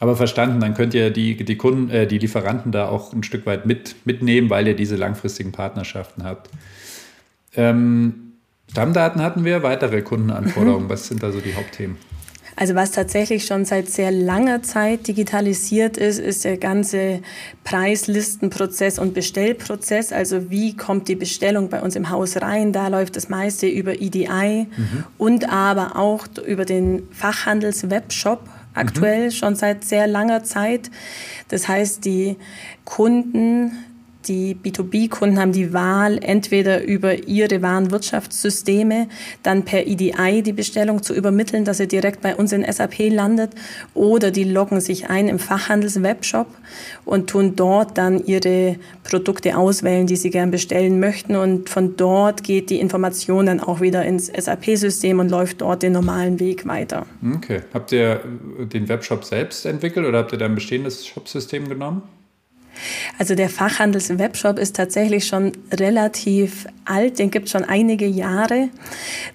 [0.00, 3.46] Aber verstanden, dann könnt ihr die, die Kunden, äh, die Lieferanten da auch ein Stück
[3.46, 6.50] weit mit, mitnehmen, weil ihr diese langfristigen Partnerschaften habt.
[7.58, 8.14] Ähm,
[8.70, 10.84] Stammdaten hatten wir, weitere Kundenanforderungen.
[10.84, 10.90] Mhm.
[10.90, 11.96] Was sind da so die Hauptthemen?
[12.54, 17.20] Also was tatsächlich schon seit sehr langer Zeit digitalisiert ist, ist der ganze
[17.62, 20.12] Preislistenprozess und Bestellprozess.
[20.12, 22.72] Also wie kommt die Bestellung bei uns im Haus rein?
[22.72, 25.04] Da läuft das meiste über EDI mhm.
[25.18, 28.40] und aber auch über den Fachhandels-Webshop
[28.74, 29.30] aktuell mhm.
[29.30, 30.90] schon seit sehr langer Zeit.
[31.48, 32.36] Das heißt, die
[32.84, 33.70] Kunden
[34.26, 39.08] die B2B-Kunden haben die Wahl, entweder über ihre Warenwirtschaftssysteme
[39.42, 43.52] dann per EDI die Bestellung zu übermitteln, dass sie direkt bei uns in SAP landet,
[43.94, 46.48] oder die loggen sich ein im Fachhandels-Webshop
[47.04, 51.36] und tun dort dann ihre Produkte auswählen, die sie gern bestellen möchten.
[51.36, 55.92] Und von dort geht die Information dann auch wieder ins SAP-System und läuft dort den
[55.92, 57.06] normalen Weg weiter.
[57.36, 57.60] Okay.
[57.72, 58.20] Habt ihr
[58.72, 62.02] den Webshop selbst entwickelt oder habt ihr da ein bestehendes Shopsystem genommen?
[63.18, 68.68] Also der Fachhandels-Webshop ist tatsächlich schon relativ alt, den gibt es schon einige Jahre.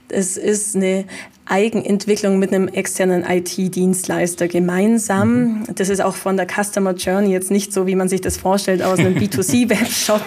[0.09, 1.05] Es ist eine
[1.45, 5.33] Eigenentwicklung mit einem externen IT-Dienstleister gemeinsam.
[5.33, 5.63] Mhm.
[5.75, 8.81] Das ist auch von der Customer Journey jetzt nicht so, wie man sich das vorstellt
[8.81, 10.21] aus einem B2C-Webshop.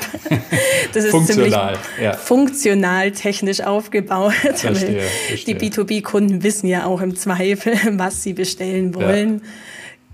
[0.92, 2.12] Das ist funktional, ziemlich ja.
[2.12, 4.35] funktional technisch aufgebaut.
[4.35, 5.55] Verstehe, verstehe.
[5.55, 9.40] Die B2B-Kunden wissen ja auch im Zweifel, was sie bestellen wollen.
[9.42, 9.50] Ja.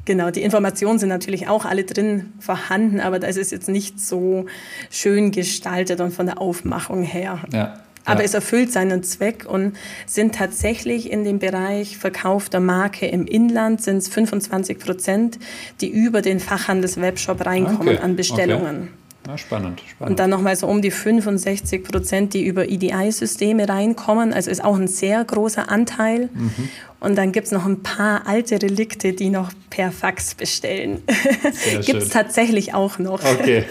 [0.04, 4.46] Genau, die Informationen sind natürlich auch alle drin vorhanden, aber das ist jetzt nicht so
[4.90, 7.40] schön gestaltet und von der Aufmachung her.
[7.52, 7.80] Ja.
[8.04, 8.24] Aber ja.
[8.24, 13.80] es erfüllt seinen Zweck und sind tatsächlich in dem Bereich Verkauf der Marke im Inland
[13.80, 15.38] sind es 25 Prozent,
[15.80, 18.04] die über den Fachhandelswebshop reinkommen okay.
[18.04, 18.76] an Bestellungen.
[18.76, 19.01] Okay.
[19.26, 20.10] Ja, spannend, spannend.
[20.10, 24.32] Und dann nochmal so um die 65 Prozent, die über EDI-Systeme reinkommen.
[24.32, 26.28] Also ist auch ein sehr großer Anteil.
[26.32, 26.68] Mhm.
[26.98, 31.02] Und dann gibt es noch ein paar alte Relikte, die noch per Fax bestellen.
[31.84, 33.24] gibt es tatsächlich auch noch.
[33.24, 33.64] Okay.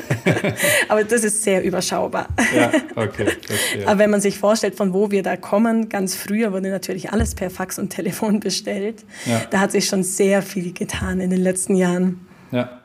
[0.90, 2.28] Aber das ist sehr überschaubar.
[2.54, 3.28] Ja, okay.
[3.42, 3.88] Verstehe.
[3.88, 7.36] Aber wenn man sich vorstellt, von wo wir da kommen, ganz früher wurde natürlich alles
[7.36, 9.06] per Fax und Telefon bestellt.
[9.26, 9.42] Ja.
[9.50, 12.28] Da hat sich schon sehr viel getan in den letzten Jahren.
[12.52, 12.82] Ja.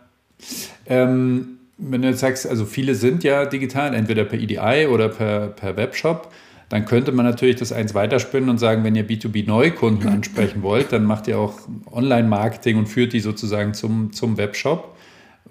[0.87, 5.49] Ähm wenn du jetzt sagst, also viele sind ja digital, entweder per EDI oder per,
[5.49, 6.33] per Webshop,
[6.69, 11.05] dann könnte man natürlich das eins weiterspinnen und sagen, wenn ihr B2B-Neukunden ansprechen wollt, dann
[11.05, 11.61] macht ihr auch
[11.91, 14.97] Online-Marketing und führt die sozusagen zum, zum Webshop.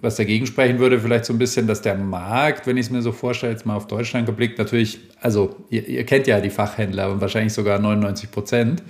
[0.02, 3.02] Was dagegen sprechen würde, vielleicht so ein bisschen, dass der Markt, wenn ich es mir
[3.02, 7.10] so vorstelle, jetzt mal auf Deutschland geblickt, natürlich, also ihr, ihr kennt ja die Fachhändler
[7.10, 8.84] und wahrscheinlich sogar 99 Prozent.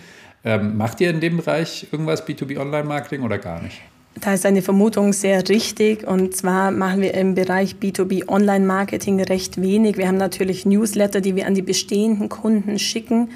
[0.44, 3.82] Ähm, macht ihr in dem Bereich irgendwas B2B Online-Marketing oder gar nicht?
[4.22, 6.08] Da ist eine Vermutung sehr richtig.
[6.08, 9.98] Und zwar machen wir im Bereich B2B Online-Marketing recht wenig.
[9.98, 13.30] Wir haben natürlich Newsletter, die wir an die bestehenden Kunden schicken.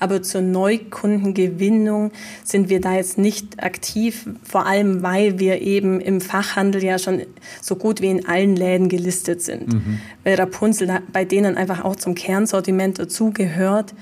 [0.00, 2.12] Aber zur Neukundengewinnung
[2.44, 4.26] sind wir da jetzt nicht aktiv.
[4.42, 7.22] Vor allem, weil wir eben im Fachhandel ja schon
[7.60, 9.70] so gut wie in allen Läden gelistet sind.
[9.70, 10.00] Mhm.
[10.24, 13.92] Weil Rapunzel bei denen einfach auch zum Kernsortiment dazugehört.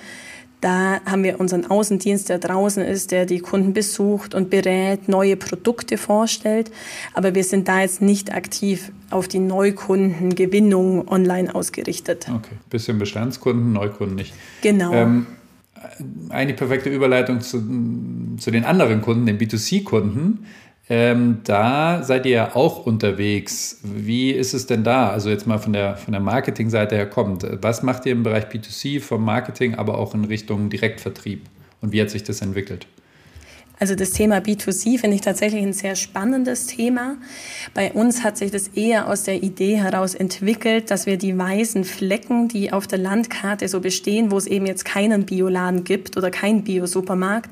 [0.61, 5.37] Da haben wir unseren Außendienst, der draußen ist, der die Kunden besucht und berät, neue
[5.37, 6.71] Produkte vorstellt.
[7.15, 12.27] Aber wir sind da jetzt nicht aktiv auf die Neukundengewinnung online ausgerichtet.
[12.29, 14.35] Okay, bisschen Bestandskunden, Neukunden nicht.
[14.61, 14.93] Genau.
[14.93, 15.27] Ähm,
[16.29, 17.59] eine perfekte Überleitung zu,
[18.39, 20.47] zu den anderen Kunden, den B2C-Kunden.
[20.93, 23.79] Ähm, da seid ihr ja auch unterwegs.
[23.85, 25.11] Wie ist es denn da?
[25.11, 27.47] Also jetzt mal von der, von der Marketingseite her kommt.
[27.63, 31.45] Was macht ihr im Bereich B2C vom Marketing, aber auch in Richtung Direktvertrieb?
[31.81, 32.89] Und wie hat sich das entwickelt?
[33.81, 37.17] Also das Thema B2C finde ich tatsächlich ein sehr spannendes Thema.
[37.73, 41.85] Bei uns hat sich das eher aus der Idee heraus entwickelt, dass wir die weißen
[41.85, 46.31] Flecken, die auf der Landkarte so bestehen, wo es eben jetzt keinen Bioladen gibt oder
[46.31, 47.49] keinen Bio-Supermarkt,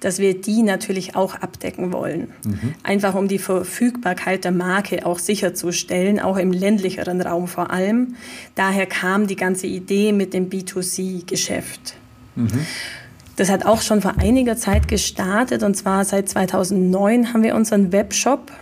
[0.00, 2.30] dass wir die natürlich auch abdecken wollen.
[2.44, 2.74] Mhm.
[2.82, 8.16] Einfach um die Verfügbarkeit der Marke auch sicherzustellen, auch im ländlicheren Raum vor allem.
[8.54, 11.94] Daher kam die ganze Idee mit dem B2C-Geschäft.
[12.36, 12.66] Mhm.
[13.40, 17.90] Das hat auch schon vor einiger Zeit gestartet und zwar seit 2009 haben wir unseren
[17.90, 18.52] Webshop.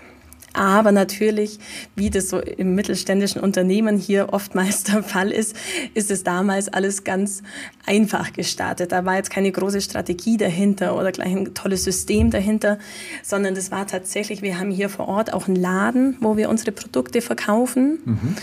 [0.53, 1.59] Aber natürlich,
[1.97, 5.57] wie das so im mittelständischen Unternehmen hier oftmals der Fall ist,
[5.95, 7.43] ist es damals alles ganz
[7.87, 8.93] einfach gestartet.
[8.93, 12.79] Da war jetzt keine große Strategie dahinter oder gleich ein tolles System dahinter,
[13.25, 16.71] sondern das war tatsächlich, wir haben hier vor Ort auch einen Laden, wo wir unsere
[16.71, 17.99] Produkte verkaufen.
[18.05, 18.37] Mhm.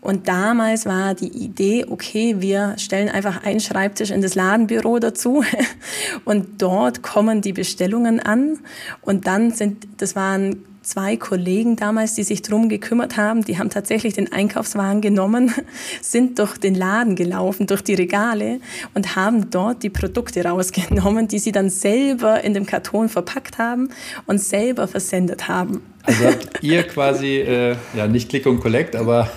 [0.00, 5.44] Und damals war die Idee, okay, wir stellen einfach einen Schreibtisch in das Ladenbüro dazu
[6.24, 8.58] und dort kommen die Bestellungen an
[9.02, 13.44] und dann sind, das waren zwei Kollegen damals, die sich drum gekümmert haben.
[13.44, 15.52] Die haben tatsächlich den Einkaufswagen genommen,
[16.00, 18.60] sind durch den Laden gelaufen, durch die Regale
[18.94, 23.90] und haben dort die Produkte rausgenommen, die sie dann selber in dem Karton verpackt haben
[24.26, 25.82] und selber versendet haben.
[26.02, 29.30] Also habt ihr quasi, äh, ja nicht Click und Collect, aber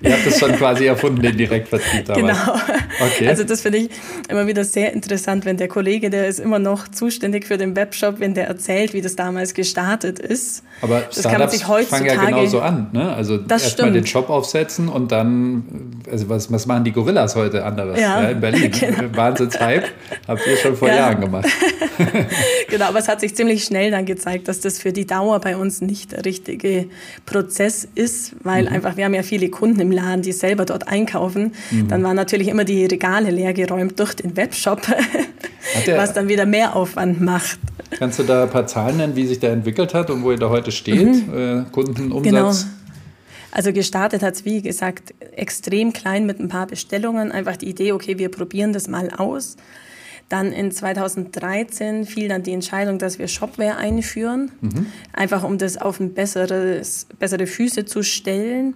[0.00, 2.38] Ihr habt das schon quasi erfunden, den Direktvertrieb damals.
[2.38, 2.60] Genau.
[3.06, 3.28] Okay.
[3.28, 3.90] Also das finde ich
[4.28, 8.20] immer wieder sehr interessant, wenn der Kollege, der ist immer noch zuständig für den Webshop,
[8.20, 10.62] wenn der erzählt, wie das damals gestartet ist.
[10.82, 12.88] Aber das Startups kann man sich heutzutage, fangen ja genauso an.
[12.92, 13.14] Ne?
[13.14, 18.00] Also erstmal den Shop aufsetzen und dann, also was, was machen die Gorillas heute anderes
[18.00, 18.72] ja, ja in Berlin?
[18.86, 19.16] Genau.
[19.16, 19.88] Wahnsinns-Hype,
[20.28, 20.96] habt ihr schon vor ja.
[20.96, 21.46] Jahren gemacht.
[22.68, 25.56] genau, aber es hat sich ziemlich schnell dann gezeigt, dass das für die Dauer bei
[25.56, 26.86] uns nicht der richtige
[27.24, 28.72] Prozess ist, weil mhm.
[28.72, 31.52] einfach, wir haben ja viele Kunden, Kunden im Laden, die selber dort einkaufen.
[31.72, 31.88] Mhm.
[31.88, 34.82] Dann waren natürlich immer die Regale leer geräumt durch den Webshop,
[35.86, 37.58] was dann wieder mehr Aufwand macht.
[37.98, 40.38] Kannst du da ein paar Zahlen nennen, wie sich der entwickelt hat und wo ihr
[40.38, 41.04] da heute steht?
[41.04, 41.64] Mhm.
[41.66, 42.22] Äh, Kundenumsatz?
[42.22, 42.52] Genau.
[43.50, 47.32] Also gestartet hat es, wie gesagt, extrem klein mit ein paar Bestellungen.
[47.32, 49.56] Einfach die Idee, okay, wir probieren das mal aus.
[50.28, 54.86] Dann in 2013 fiel dann die Entscheidung, dass wir Shopware einführen, mhm.
[55.12, 58.74] einfach um das auf ein besseres, bessere Füße zu stellen.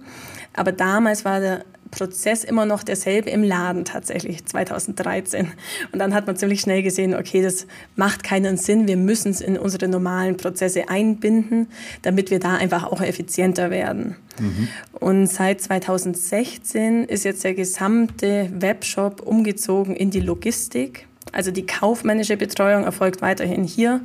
[0.55, 5.49] Aber damals war der Prozess immer noch derselbe im Laden tatsächlich 2013.
[5.93, 8.87] Und dann hat man ziemlich schnell gesehen, okay, das macht keinen Sinn.
[8.87, 11.69] Wir müssen es in unsere normalen Prozesse einbinden,
[12.03, 14.17] damit wir da einfach auch effizienter werden.
[14.39, 14.69] Mhm.
[14.93, 21.07] Und seit 2016 ist jetzt der gesamte Webshop umgezogen in die Logistik.
[21.33, 24.01] Also die kaufmännische Betreuung erfolgt weiterhin hier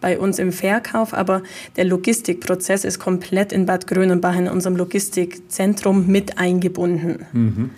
[0.00, 1.42] bei uns im Verkauf, aber
[1.76, 7.26] der Logistikprozess ist komplett in Bad Grönenbach in unserem Logistikzentrum mit eingebunden.
[7.32, 7.70] Mhm.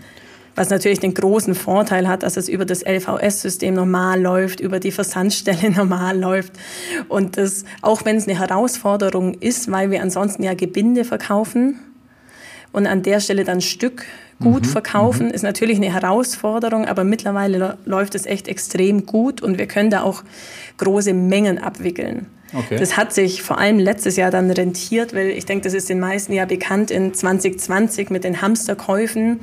[0.57, 4.91] Was natürlich den großen Vorteil hat, dass es über das LVS-System normal läuft, über die
[4.91, 6.55] Versandstelle normal läuft.
[7.09, 11.79] Und das, auch wenn es eine Herausforderung ist, weil wir ansonsten ja Gebinde verkaufen
[12.73, 14.05] und an der Stelle dann Stück
[14.41, 15.33] gut mhm, verkaufen, mhm.
[15.33, 20.03] ist natürlich eine Herausforderung, aber mittlerweile läuft es echt extrem gut und wir können da
[20.03, 20.23] auch
[20.79, 22.27] große Mengen abwickeln.
[22.55, 22.77] Okay.
[22.79, 25.99] Das hat sich vor allem letztes Jahr dann rentiert, weil ich denke, das ist den
[25.99, 29.41] meisten ja bekannt in 2020 mit den Hamsterkäufen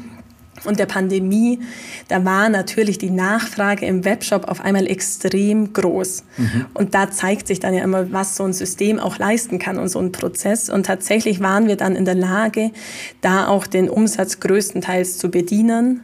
[0.65, 1.59] und der Pandemie,
[2.07, 6.23] da war natürlich die Nachfrage im Webshop auf einmal extrem groß.
[6.37, 6.65] Mhm.
[6.73, 9.89] Und da zeigt sich dann ja immer, was so ein System auch leisten kann und
[9.89, 10.69] so ein Prozess.
[10.69, 12.71] Und tatsächlich waren wir dann in der Lage,
[13.21, 16.01] da auch den Umsatz größtenteils zu bedienen.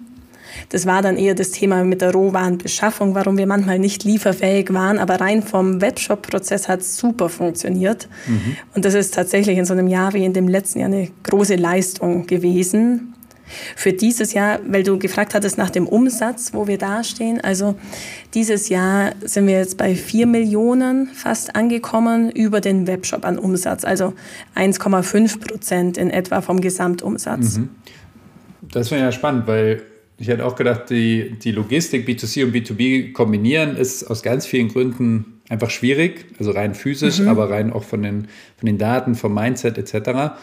[0.69, 4.97] Das war dann eher das Thema mit der Rohwarenbeschaffung, warum wir manchmal nicht lieferfähig waren.
[4.97, 8.09] Aber rein vom Webshop-Prozess hat es super funktioniert.
[8.27, 8.57] Mhm.
[8.75, 11.55] Und das ist tatsächlich in so einem Jahr wie in dem letzten Jahr eine große
[11.55, 13.13] Leistung gewesen.
[13.75, 17.75] Für dieses Jahr, weil du gefragt hattest nach dem Umsatz, wo wir dastehen, also
[18.33, 23.83] dieses Jahr sind wir jetzt bei 4 Millionen fast angekommen über den Webshop an Umsatz,
[23.83, 24.13] also
[24.55, 27.57] 1,5 Prozent in etwa vom Gesamtumsatz.
[27.57, 27.69] Mhm.
[28.71, 29.81] Das wäre ja spannend, weil
[30.17, 34.67] ich hätte auch gedacht, die, die Logistik B2C und B2B kombinieren ist aus ganz vielen
[34.67, 37.29] Gründen einfach schwierig, also rein physisch, mhm.
[37.29, 40.35] aber rein auch von den, von den Daten, vom Mindset etc.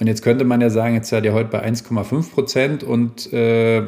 [0.00, 3.82] Und jetzt könnte man ja sagen, jetzt seid ihr heute bei 1,5 Prozent und äh,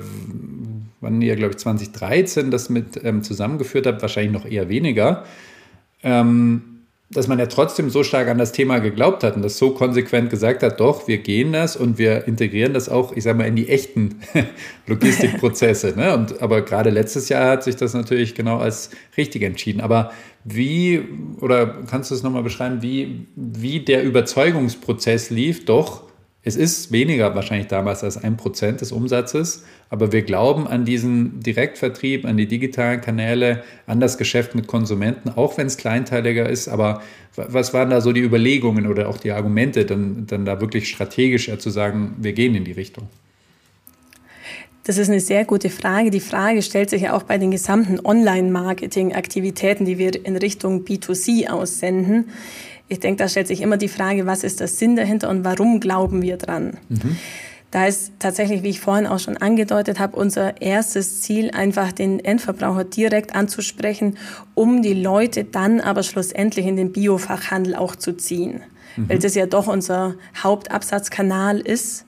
[1.00, 5.24] wann ihr, glaube ich, 2013 das mit ähm, zusammengeführt habt, wahrscheinlich noch eher weniger.
[6.02, 6.76] Ähm,
[7.10, 10.28] dass man ja trotzdem so stark an das Thema geglaubt hat und das so konsequent
[10.28, 13.54] gesagt hat, doch, wir gehen das und wir integrieren das auch, ich sage mal, in
[13.54, 14.16] die echten
[14.86, 15.94] Logistikprozesse.
[15.96, 16.14] ne?
[16.14, 19.80] Und, aber gerade letztes Jahr hat sich das natürlich genau als richtig entschieden.
[19.80, 20.10] Aber
[20.48, 21.02] wie,
[21.40, 25.64] oder kannst du es nochmal beschreiben, wie, wie der Überzeugungsprozess lief?
[25.64, 26.04] Doch,
[26.42, 31.40] es ist weniger wahrscheinlich damals als ein Prozent des Umsatzes, aber wir glauben an diesen
[31.40, 36.68] Direktvertrieb, an die digitalen Kanäle, an das Geschäft mit Konsumenten, auch wenn es kleinteiliger ist.
[36.68, 37.02] Aber
[37.34, 41.58] was waren da so die Überlegungen oder auch die Argumente, dann, dann da wirklich strategischer
[41.58, 43.08] zu sagen, wir gehen in die Richtung?
[44.86, 46.10] Das ist eine sehr gute Frage.
[46.10, 51.48] Die Frage stellt sich ja auch bei den gesamten Online-Marketing-Aktivitäten, die wir in Richtung B2C
[51.48, 52.28] aussenden.
[52.86, 55.80] Ich denke, da stellt sich immer die Frage, was ist der Sinn dahinter und warum
[55.80, 56.76] glauben wir dran?
[56.88, 57.16] Mhm.
[57.72, 62.24] Da ist tatsächlich, wie ich vorhin auch schon angedeutet habe, unser erstes Ziel, einfach den
[62.24, 64.16] Endverbraucher direkt anzusprechen,
[64.54, 68.62] um die Leute dann aber schlussendlich in den Biofachhandel auch zu ziehen.
[68.96, 69.08] Mhm.
[69.08, 72.05] Weil das ja doch unser Hauptabsatzkanal ist.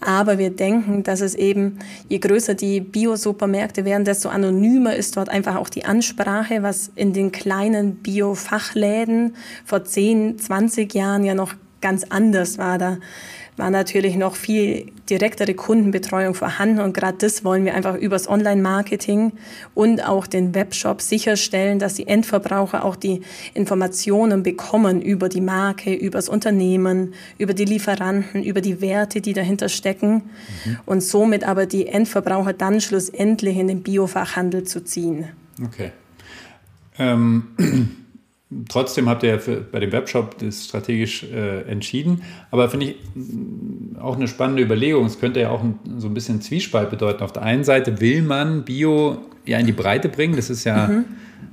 [0.00, 1.78] Aber wir denken, dass es eben,
[2.08, 7.12] je größer die Bio-Supermärkte werden, desto anonymer ist dort einfach auch die Ansprache, was in
[7.12, 12.78] den kleinen Bio-Fachläden vor 10, 20 Jahren ja noch ganz anders war.
[12.78, 12.98] Da
[13.56, 19.32] war natürlich noch viel direktere Kundenbetreuung vorhanden und gerade das wollen wir einfach übers Online-Marketing
[19.74, 23.22] und auch den Webshop sicherstellen, dass die Endverbraucher auch die
[23.54, 29.32] Informationen bekommen über die Marke, über das Unternehmen, über die Lieferanten, über die Werte, die
[29.32, 30.22] dahinter stecken
[30.64, 30.78] mhm.
[30.86, 35.26] und somit aber die Endverbraucher dann schlussendlich in den Biofachhandel zu ziehen.
[35.64, 35.92] Okay.
[36.98, 37.48] Ähm
[38.68, 42.22] Trotzdem habt ihr für, bei dem Webshop das strategisch äh, entschieden.
[42.52, 45.04] Aber finde ich mm, auch eine spannende Überlegung.
[45.04, 47.24] Es könnte ja auch ein, so ein bisschen Zwiespalt bedeuten.
[47.24, 50.36] Auf der einen Seite will man Bio ja in die Breite bringen.
[50.36, 51.04] Das ist ja mhm.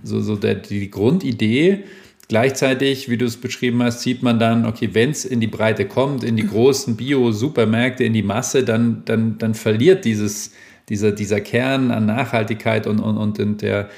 [0.04, 1.84] so, so der, die Grundidee.
[2.28, 5.86] Gleichzeitig, wie du es beschrieben hast, sieht man dann, okay, wenn es in die Breite
[5.86, 10.52] kommt, in die großen Bio-Supermärkte, in die Masse, dann, dann, dann verliert dieses,
[10.90, 13.90] dieser, dieser Kern an Nachhaltigkeit und, und, und der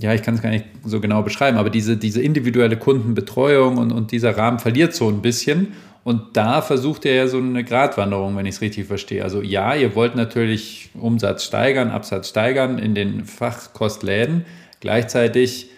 [0.00, 3.92] ja, ich kann es gar nicht so genau beschreiben, aber diese, diese individuelle Kundenbetreuung und,
[3.92, 5.68] und dieser Rahmen verliert so ein bisschen.
[6.04, 9.22] Und da versucht er ja so eine Gratwanderung, wenn ich es richtig verstehe.
[9.22, 14.46] Also ja, ihr wollt natürlich Umsatz steigern, Absatz steigern in den Fachkostläden.
[14.80, 15.70] Gleichzeitig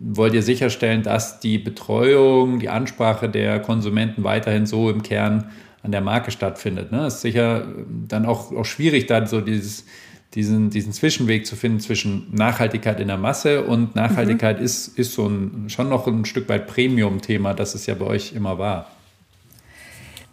[0.00, 5.50] wollt ihr sicherstellen, dass die Betreuung, die Ansprache der Konsumenten weiterhin so im Kern
[5.82, 6.90] an der Marke stattfindet.
[6.90, 6.98] Ne?
[6.98, 7.66] Das ist sicher
[8.08, 9.84] dann auch, auch schwierig, da so dieses,
[10.36, 14.64] diesen, diesen Zwischenweg zu finden zwischen Nachhaltigkeit in der Masse und Nachhaltigkeit mhm.
[14.64, 18.34] ist, ist so ein, schon noch ein Stück weit Premium-Thema, das es ja bei euch
[18.34, 18.90] immer war.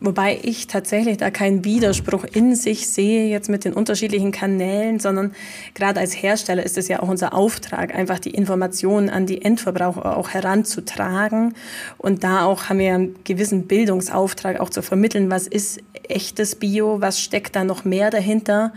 [0.01, 5.31] Wobei ich tatsächlich da keinen Widerspruch in sich sehe jetzt mit den unterschiedlichen Kanälen, sondern
[5.75, 10.17] gerade als Hersteller ist es ja auch unser Auftrag, einfach die Informationen an die Endverbraucher
[10.17, 11.53] auch heranzutragen.
[11.97, 15.79] Und da auch haben wir einen gewissen Bildungsauftrag auch zu vermitteln, was ist
[16.09, 18.73] echtes Bio, was steckt da noch mehr dahinter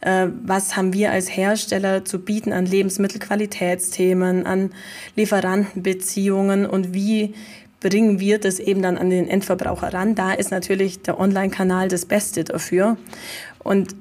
[0.00, 4.70] was haben wir als Hersteller zu bieten an Lebensmittelqualitätsthemen, an
[5.16, 7.34] Lieferantenbeziehungen und wie
[7.80, 10.14] bringen wir das eben dann an den Endverbraucher ran.
[10.14, 12.96] Da ist natürlich der Online-Kanal das Beste dafür.
[13.58, 13.94] Und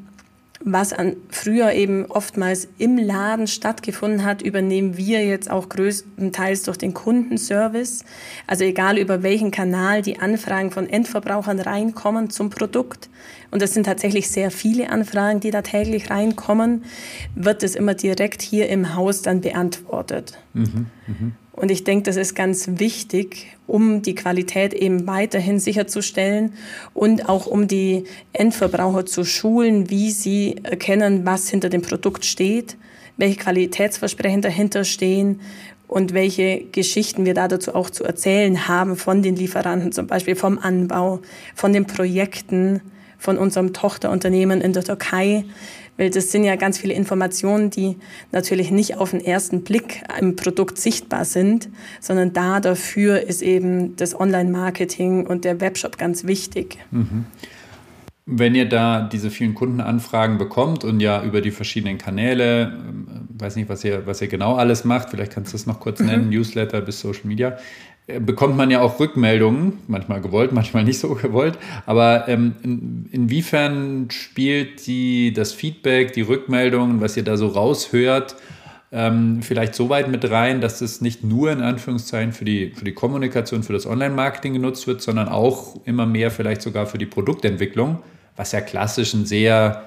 [0.62, 6.78] was an, früher eben oftmals im Laden stattgefunden hat, übernehmen wir jetzt auch größtenteils durch
[6.78, 8.04] den Kundenservice.
[8.48, 13.10] Also egal über welchen Kanal die Anfragen von Endverbrauchern reinkommen zum Produkt.
[13.52, 16.84] Und das sind tatsächlich sehr viele Anfragen, die da täglich reinkommen,
[17.36, 20.38] wird es immer direkt hier im Haus dann beantwortet.
[20.54, 21.32] Mhm, mh.
[21.58, 26.54] Und ich denke, das ist ganz wichtig, um die Qualität eben weiterhin sicherzustellen
[26.94, 32.78] und auch um die Endverbraucher zu schulen, wie sie erkennen, was hinter dem Produkt steht,
[33.18, 35.42] welche Qualitätsversprechen dahinter stehen
[35.88, 40.36] und welche Geschichten wir da dazu auch zu erzählen haben von den Lieferanten, zum Beispiel
[40.36, 41.22] vom Anbau,
[41.56, 42.82] von den Projekten,
[43.18, 45.44] von unserem Tochterunternehmen in der Türkei,
[45.98, 47.98] weil das sind ja ganz viele Informationen, die
[48.32, 51.70] natürlich nicht auf den ersten Blick im Produkt sichtbar sind,
[52.00, 56.78] sondern da dafür ist eben das Online-Marketing und der Webshop ganz wichtig.
[56.92, 57.26] Mhm.
[58.30, 63.56] Wenn ihr da diese vielen Kundenanfragen bekommt und ja über die verschiedenen Kanäle, ähm, weiß
[63.56, 66.26] nicht, was ihr, was ihr genau alles macht, vielleicht kannst du es noch kurz nennen,
[66.26, 66.32] mhm.
[66.32, 67.58] Newsletter bis Social Media,
[68.08, 71.58] bekommt man ja auch Rückmeldungen, manchmal gewollt, manchmal nicht so gewollt.
[71.86, 78.36] Aber ähm, in, inwiefern spielt die, das Feedback, die Rückmeldungen, was ihr da so raushört,
[78.94, 82.86] ähm, vielleicht so weit mit rein, dass es nicht nur in Anführungszeichen für die, für
[82.86, 87.06] die Kommunikation, für das Online-Marketing genutzt wird, sondern auch immer mehr vielleicht sogar für die
[87.06, 88.00] Produktentwicklung,
[88.38, 89.84] was ja klassisch ein sehr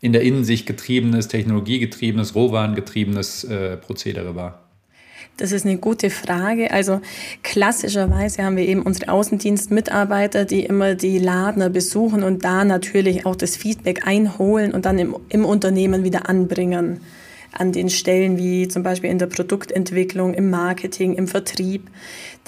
[0.00, 4.63] in der Innensicht getriebenes, technologiegetriebenes, Rohwarengetriebenes äh, Prozedere war.
[5.36, 6.70] Das ist eine gute Frage.
[6.70, 7.00] Also
[7.42, 13.34] klassischerweise haben wir eben unsere Außendienstmitarbeiter, die immer die Ladner besuchen und da natürlich auch
[13.34, 17.00] das Feedback einholen und dann im, im Unternehmen wieder anbringen.
[17.50, 21.88] An den Stellen wie zum Beispiel in der Produktentwicklung, im Marketing, im Vertrieb.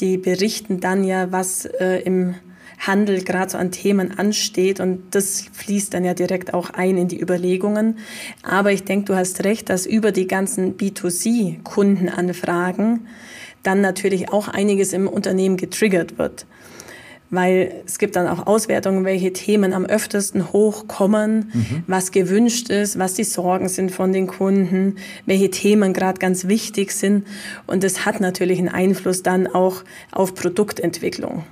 [0.01, 2.35] Die berichten dann ja, was äh, im
[2.79, 7.09] Handel gerade so an Themen ansteht und das fließt dann ja direkt auch ein in
[7.09, 7.99] die Überlegungen.
[8.43, 13.07] Aber ich denke, du hast recht, dass über die ganzen B2C-Kundenanfragen
[13.63, 16.47] dann natürlich auch einiges im Unternehmen getriggert wird
[17.31, 21.85] weil es gibt dann auch Auswertungen, welche Themen am öftesten hochkommen, mhm.
[21.87, 24.97] was gewünscht ist, was die Sorgen sind von den Kunden,
[25.27, 27.27] welche Themen gerade ganz wichtig sind.
[27.67, 31.45] Und das hat natürlich einen Einfluss dann auch auf Produktentwicklung.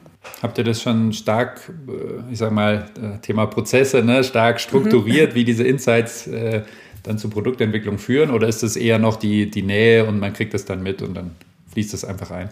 [0.43, 5.33] Habt ihr das schon stark, äh, ich sag mal, äh, Thema Prozesse, ne, stark strukturiert,
[5.33, 5.35] mhm.
[5.37, 6.63] wie diese Insights äh,
[7.03, 8.31] dann zur Produktentwicklung führen?
[8.31, 11.15] Oder ist es eher noch die, die Nähe und man kriegt das dann mit und
[11.15, 11.33] dann
[11.73, 12.51] fließt es einfach ein?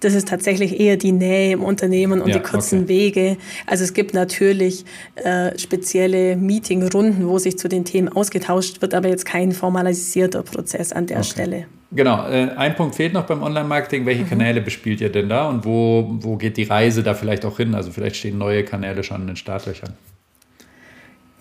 [0.00, 2.88] Das ist tatsächlich eher die Nähe im Unternehmen und ja, die kurzen okay.
[2.88, 3.36] Wege.
[3.66, 4.84] Also es gibt natürlich
[5.16, 10.92] äh, spezielle Meetingrunden, wo sich zu den Themen ausgetauscht wird, aber jetzt kein formalisierter Prozess
[10.92, 11.26] an der okay.
[11.26, 11.66] Stelle.
[11.90, 14.04] Genau, äh, ein Punkt fehlt noch beim Online-Marketing.
[14.06, 14.28] Welche mhm.
[14.28, 17.74] Kanäle bespielt ihr denn da und wo, wo geht die Reise da vielleicht auch hin?
[17.74, 19.94] Also vielleicht stehen neue Kanäle schon in den Startlöchern.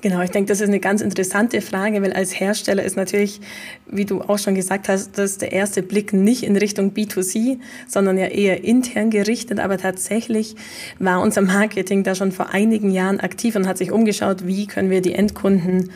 [0.01, 3.41] Genau, ich denke, das ist eine ganz interessante Frage, weil als Hersteller ist natürlich,
[3.87, 8.15] wie du auch schon gesagt hast, dass der erste Blick nicht in Richtung B2C, sondern
[8.19, 9.59] ja eher intern gerichtet.
[9.59, 10.55] Aber tatsächlich
[10.99, 14.91] war unser Marketing da schon vor einigen Jahren aktiv und hat sich umgeschaut, wie können
[14.91, 15.89] wir die Endkunden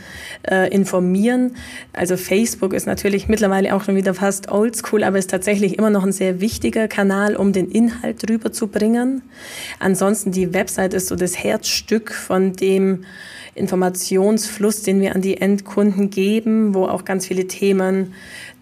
[0.49, 1.56] äh, informieren.
[1.93, 6.04] Also Facebook ist natürlich mittlerweile auch schon wieder fast oldschool, aber ist tatsächlich immer noch
[6.04, 9.22] ein sehr wichtiger Kanal, um den Inhalt rüberzubringen.
[9.78, 13.06] Ansonsten die Website ist so das Herzstück von dem,
[13.92, 18.14] Informationsfluss, den wir an die Endkunden geben, wo auch ganz viele Themen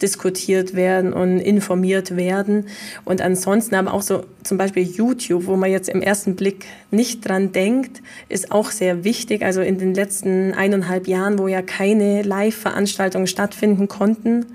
[0.02, 2.66] diskutiert werden und informiert werden.
[3.06, 7.28] Und ansonsten aber auch so zum Beispiel YouTube, wo man jetzt im ersten Blick nicht
[7.28, 9.44] dran denkt, ist auch sehr wichtig.
[9.44, 14.46] Also in den letzten eineinhalb Jahren, wo ja keine Live-Veranstaltungen stattfinden konnten,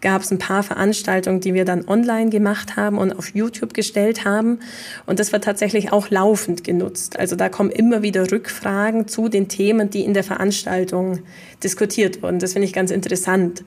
[0.00, 4.24] gab es ein paar Veranstaltungen, die wir dann online gemacht haben und auf YouTube gestellt
[4.24, 4.60] haben.
[5.06, 7.18] Und das wird tatsächlich auch laufend genutzt.
[7.18, 11.20] Also da kommen immer wieder Rückfragen zu den Themen, die in der Veranstaltung
[11.62, 12.38] diskutiert wurden.
[12.38, 13.64] Das finde ich ganz interessant,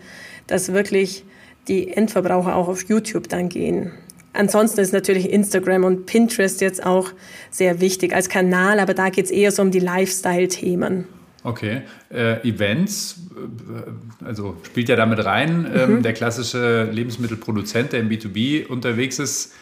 [0.47, 1.25] dass wirklich
[1.67, 3.91] die Endverbraucher auch auf YouTube dann gehen.
[4.34, 7.11] Ansonsten ist natürlich Instagram und Pinterest jetzt auch
[7.49, 11.05] sehr wichtig als Kanal, aber da geht es eher so um die Lifestyle-Themen.
[11.44, 11.82] Okay.
[12.10, 15.72] Äh, Events, äh, also spielt ja damit rein.
[15.74, 16.04] Ähm, mhm.
[16.04, 19.54] der klassische Lebensmittelproduzent, der im B2B unterwegs ist,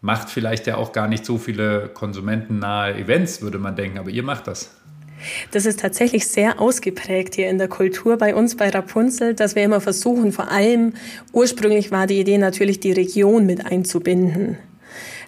[0.00, 4.22] macht vielleicht ja auch gar nicht so viele konsumentennahe Events, würde man denken, aber ihr
[4.22, 4.70] macht das.
[5.50, 9.64] Das ist tatsächlich sehr ausgeprägt hier in der Kultur bei uns bei Rapunzel, dass wir
[9.64, 10.92] immer versuchen, vor allem
[11.32, 14.58] ursprünglich war die Idee natürlich, die Region mit einzubinden.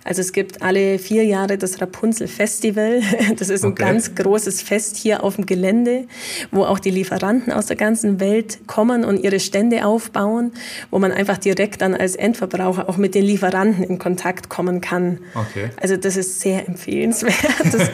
[0.09, 3.03] Also es gibt alle vier Jahre das Rapunzel Festival.
[3.37, 3.85] Das ist ein okay.
[3.85, 6.07] ganz großes Fest hier auf dem Gelände,
[6.51, 10.53] wo auch die Lieferanten aus der ganzen Welt kommen und ihre Stände aufbauen,
[10.91, 15.19] wo man einfach direkt dann als Endverbraucher auch mit den Lieferanten in Kontakt kommen kann.
[15.35, 15.71] Okay.
[15.81, 17.35] Also das ist sehr empfehlenswert.
[17.71, 17.91] Das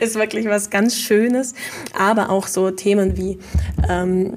[0.00, 1.54] ist wirklich was ganz Schönes.
[1.98, 3.38] Aber auch so Themen wie
[3.88, 4.34] ähm,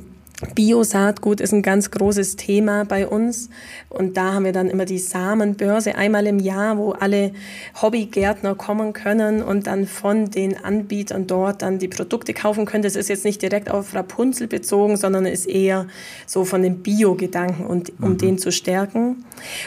[0.56, 3.50] Biosaatgut ist ein ganz großes Thema bei uns.
[3.90, 7.34] Und da haben wir dann immer die Samenbörse einmal im Jahr, wo alle
[7.82, 12.84] Hobbygärtner kommen können und dann von den Anbietern dort dann die Produkte kaufen können.
[12.84, 15.88] Das ist jetzt nicht direkt auf Rapunzel bezogen, sondern ist eher
[16.26, 18.18] so von dem Bio-Gedanken und um mhm.
[18.18, 19.26] den zu stärken.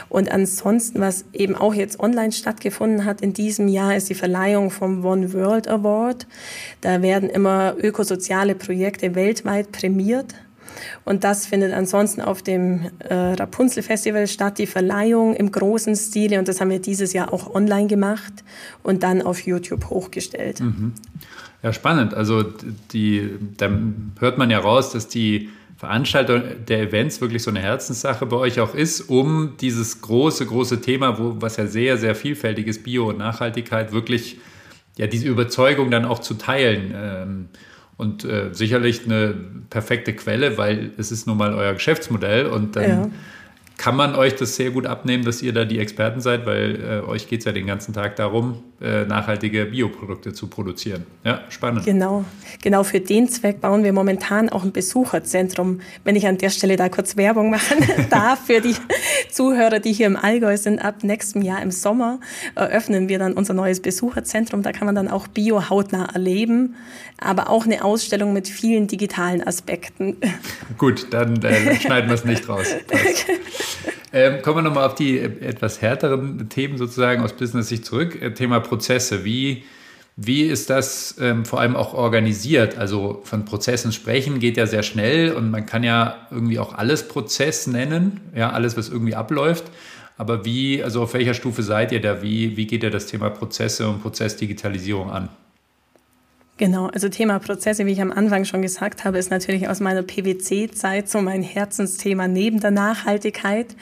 [0.09, 4.70] Und ansonsten, was eben auch jetzt online stattgefunden hat in diesem Jahr, ist die Verleihung
[4.70, 6.27] vom One World Award.
[6.81, 10.35] Da werden immer ökosoziale Projekte weltweit prämiert.
[11.05, 16.39] Und das findet ansonsten auf dem äh, Rapunzel Festival statt, die Verleihung im großen Stile.
[16.39, 18.33] Und das haben wir dieses Jahr auch online gemacht
[18.83, 20.61] und dann auf YouTube hochgestellt.
[20.61, 20.93] Mhm.
[21.62, 22.14] Ja, spannend.
[22.14, 22.45] Also
[22.93, 23.70] die, da
[24.18, 28.61] hört man ja raus, dass die Veranstaltung der Events wirklich so eine Herzenssache bei euch
[28.61, 33.09] auch ist, um dieses große, große Thema, wo, was ja sehr, sehr vielfältig ist, Bio
[33.09, 34.39] und Nachhaltigkeit, wirklich
[34.97, 36.93] ja diese Überzeugung dann auch zu teilen.
[36.95, 37.49] Ähm,
[37.97, 39.34] und äh, sicherlich eine
[39.70, 43.11] perfekte Quelle, weil es ist nun mal euer Geschäftsmodell und dann ja.
[43.76, 47.09] kann man euch das sehr gut abnehmen, dass ihr da die Experten seid, weil äh,
[47.09, 51.07] euch geht es ja den ganzen Tag darum, äh, nachhaltige Bioprodukte zu produzieren.
[51.24, 51.85] Ja, spannend.
[51.85, 52.24] Genau,
[52.61, 55.80] genau für den Zweck bauen wir momentan auch ein Besucherzentrum.
[56.03, 57.78] Wenn ich an der Stelle da kurz Werbung machen
[58.11, 58.74] darf für die
[59.30, 62.18] Zuhörer, die hier im Allgäu sind, ab nächstem Jahr im Sommer
[62.55, 64.62] eröffnen wir dann unser neues Besucherzentrum.
[64.62, 66.74] Da kann man dann auch Bio hautnah erleben,
[67.18, 70.16] aber auch eine Ausstellung mit vielen digitalen Aspekten.
[70.78, 72.66] Gut, dann äh, schneiden wir es nicht raus.
[74.14, 78.20] Ähm, kommen wir nochmal auf die äh, etwas härteren Themen sozusagen aus Business-Sicht zurück.
[78.20, 79.23] Äh, Thema Prozesse.
[79.23, 79.64] Wie,
[80.16, 82.79] wie ist das ähm, vor allem auch organisiert?
[82.79, 87.07] Also von Prozessen sprechen geht ja sehr schnell und man kann ja irgendwie auch alles
[87.07, 89.64] Prozess nennen, ja, alles, was irgendwie abläuft.
[90.16, 92.23] Aber wie, also auf welcher Stufe seid ihr da?
[92.23, 95.29] Wie, wie geht ihr das Thema Prozesse und Prozessdigitalisierung an?
[96.57, 100.03] Genau, also Thema Prozesse, wie ich am Anfang schon gesagt habe, ist natürlich aus meiner
[100.03, 103.77] PwC-Zeit so mein Herzensthema neben der Nachhaltigkeit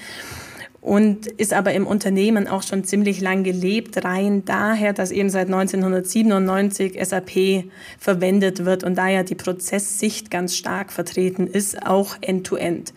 [0.80, 5.46] und ist aber im Unternehmen auch schon ziemlich lang gelebt, rein daher, dass eben seit
[5.48, 7.64] 1997 SAP
[7.98, 12.90] verwendet wird und daher die Prozesssicht ganz stark vertreten ist, auch end-to-end.
[12.90, 12.94] -End.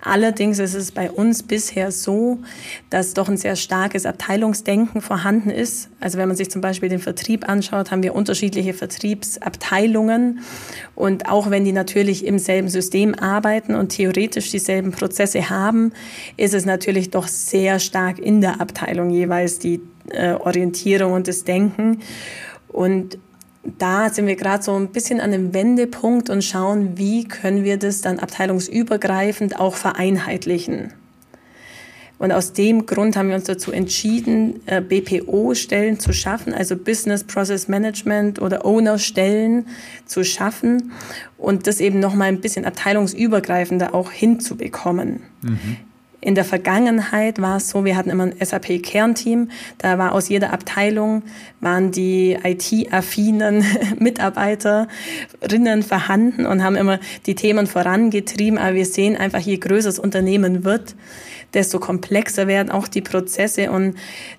[0.00, 2.38] Allerdings ist es bei uns bisher so,
[2.88, 5.90] dass doch ein sehr starkes Abteilungsdenken vorhanden ist.
[5.98, 10.40] Also wenn man sich zum Beispiel den Vertrieb anschaut, haben wir unterschiedliche Vertriebsabteilungen.
[10.94, 15.92] Und auch wenn die natürlich im selben System arbeiten und theoretisch dieselben Prozesse haben,
[16.36, 19.80] ist es natürlich doch sehr stark in der Abteilung jeweils die
[20.10, 22.00] äh, Orientierung und das Denken.
[22.68, 23.18] Und
[23.78, 27.78] da sind wir gerade so ein bisschen an einem Wendepunkt und schauen, wie können wir
[27.78, 30.92] das dann abteilungsübergreifend auch vereinheitlichen.
[32.18, 37.22] Und aus dem Grund haben wir uns dazu entschieden, äh, BPO-Stellen zu schaffen, also Business
[37.22, 39.66] Process Management oder Owner-Stellen
[40.04, 40.92] zu schaffen
[41.36, 45.22] und das eben nochmal ein bisschen abteilungsübergreifender auch hinzubekommen.
[45.42, 45.76] Mhm.
[46.20, 49.50] In der Vergangenheit war es so, wir hatten immer ein SAP-Kernteam.
[49.78, 51.22] Da war aus jeder Abteilung,
[51.60, 53.64] waren die IT-affinen
[53.98, 58.58] Mitarbeiterinnen vorhanden und haben immer die Themen vorangetrieben.
[58.58, 60.96] Aber wir sehen einfach, je größer das Unternehmen wird,
[61.54, 63.94] desto komplexer werden auch die Prozesse und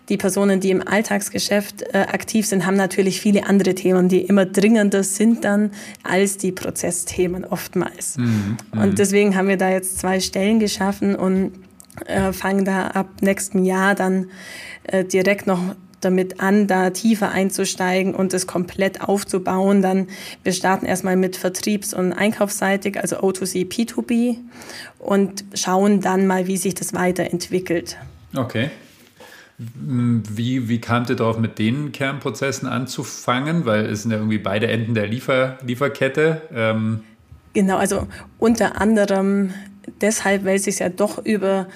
[0.10, 4.45] die Personen, die im Alltagsgeschäft äh, aktiv sind, haben natürlich viele andere Themen, die immer
[4.45, 5.72] dringender sind dann
[6.03, 8.18] als die Prozessthemen oftmals.
[8.18, 8.95] Mhm, und mhm.
[8.95, 11.51] deswegen haben wir da jetzt zwei Stellen geschaffen und
[12.05, 14.28] äh, fangen da ab nächstem Jahr dann
[14.84, 19.82] äh, direkt noch damit an, da tiefer einzusteigen und es komplett aufzubauen.
[19.82, 20.08] Dann
[20.43, 24.38] wir starten erstmal mit Vertriebs- und Einkaufsseitig, also O2C, P2B
[25.00, 27.97] und schauen dann mal, wie sich das weiterentwickelt.
[28.36, 28.70] Okay.
[29.58, 33.66] Wie, wie kamt ihr darauf, mit den Kernprozessen anzufangen?
[33.66, 36.43] Weil es sind ja irgendwie beide Enden der Liefer, Lieferkette.
[36.54, 37.02] Ähm
[37.54, 39.54] genau, also unter anderem
[40.00, 41.68] deshalb, weil es sich ja doch über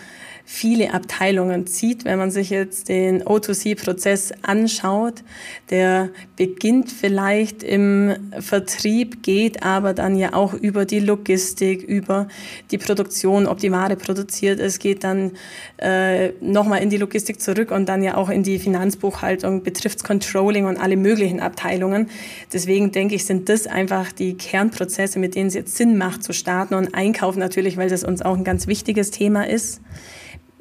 [0.46, 2.04] viele Abteilungen zieht.
[2.04, 5.24] Wenn man sich jetzt den O2C-Prozess anschaut,
[5.70, 12.28] der beginnt vielleicht im Vertrieb, geht aber dann ja auch über die Logistik, über
[12.72, 15.32] die Produktion, ob die Ware produziert ist, geht dann
[15.78, 20.66] äh, nochmal in die Logistik zurück und dann ja auch in die Finanzbuchhaltung, betrifft Controlling
[20.66, 22.10] und alle möglichen Abteilungen.
[22.52, 26.34] Deswegen denke ich, sind das einfach die Kernprozesse, mit denen es jetzt Sinn macht zu
[26.34, 29.82] starten und Einkauf natürlich, weil das uns auch ein ganz wichtiges Thema ist.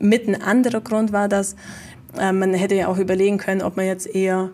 [0.03, 1.55] Mit ein anderer Grund war, dass
[2.19, 4.51] äh, man hätte ja auch überlegen können, ob man jetzt eher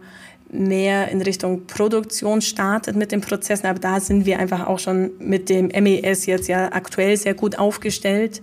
[0.51, 5.11] mehr in Richtung Produktion startet mit den Prozessen, aber da sind wir einfach auch schon
[5.19, 8.43] mit dem MES jetzt ja aktuell sehr gut aufgestellt.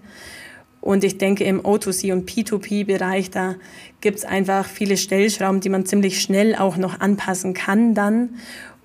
[0.81, 3.55] Und ich denke, im O2C und P2P-Bereich, da
[4.01, 8.35] gibt es einfach viele Stellschrauben, die man ziemlich schnell auch noch anpassen kann dann.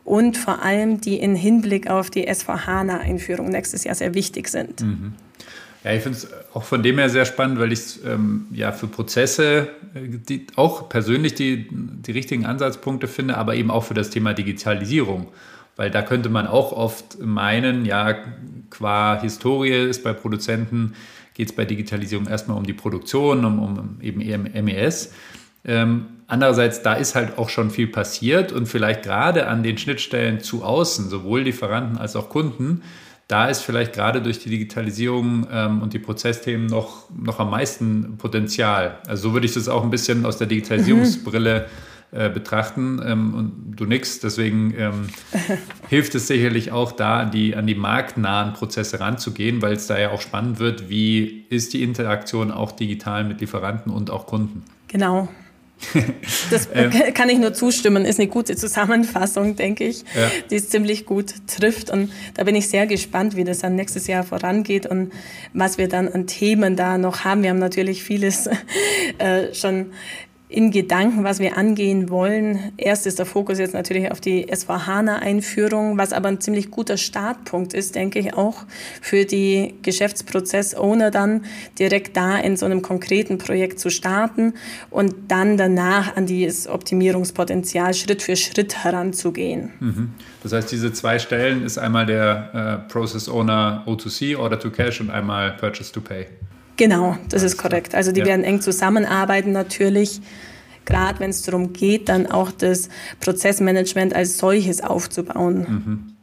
[0.03, 4.81] Und vor allem, die in Hinblick auf die SVHANA-Einführung nächstes Jahr sehr wichtig sind.
[4.81, 5.13] Mhm.
[5.85, 8.71] Ja, ich finde es auch von dem her sehr spannend, weil ich es ähm, ja
[8.73, 13.95] für Prozesse äh, die, auch persönlich die, die richtigen Ansatzpunkte finde, aber eben auch für
[13.95, 15.29] das Thema Digitalisierung.
[15.77, 18.15] Weil da könnte man auch oft meinen, ja,
[18.69, 20.95] qua Historie ist bei Produzenten,
[21.33, 25.15] geht es bei Digitalisierung erstmal um die Produktion, um, um eben MES.
[25.65, 30.41] Ähm, andererseits, da ist halt auch schon viel passiert und vielleicht gerade an den Schnittstellen
[30.41, 32.83] zu außen, sowohl Lieferanten als auch Kunden,
[33.31, 38.17] da ist vielleicht gerade durch die Digitalisierung ähm, und die Prozessthemen noch, noch am meisten
[38.19, 38.99] Potenzial.
[39.07, 41.67] Also so würde ich das auch ein bisschen aus der Digitalisierungsbrille
[42.13, 43.01] äh, betrachten.
[43.07, 45.07] Ähm, und du nix, deswegen ähm,
[45.89, 49.97] hilft es sicherlich auch da, an die, an die marktnahen Prozesse ranzugehen, weil es da
[49.97, 54.65] ja auch spannend wird, wie ist die Interaktion auch digital mit Lieferanten und auch Kunden.
[54.89, 55.29] Genau.
[56.51, 56.69] Das
[57.15, 60.31] kann ich nur zustimmen, ist eine gute Zusammenfassung, denke ich, ja.
[60.51, 61.91] die es ziemlich gut trifft.
[61.91, 65.13] Und da bin ich sehr gespannt, wie das dann nächstes Jahr vorangeht und
[65.53, 67.43] was wir dann an Themen da noch haben.
[67.43, 68.49] Wir haben natürlich vieles
[69.19, 69.93] äh, schon
[70.51, 72.73] in Gedanken, was wir angehen wollen.
[72.77, 77.73] Erst ist der Fokus jetzt natürlich auf die SVHANA-Einführung, was aber ein ziemlich guter Startpunkt
[77.73, 78.65] ist, denke ich, auch
[79.01, 81.45] für die Geschäftsprozess-Owner dann
[81.79, 84.55] direkt da in so einem konkreten Projekt zu starten
[84.91, 89.71] und dann danach an dieses Optimierungspotenzial Schritt für Schritt heranzugehen.
[89.79, 90.11] Mhm.
[90.43, 95.01] Das heißt, diese zwei Stellen ist einmal der äh, Process Owner O2C, Order to Cash
[95.01, 96.27] und einmal Purchase to Pay.
[96.81, 97.95] Genau, das ist korrekt.
[97.95, 98.27] Also die ja.
[98.27, 100.23] werden eng zusammenarbeiten natürlich,
[100.87, 102.89] gerade wenn es darum geht, dann auch das
[103.21, 105.67] Prozessmanagement als solches aufzubauen.
[105.69, 106.17] Mhm.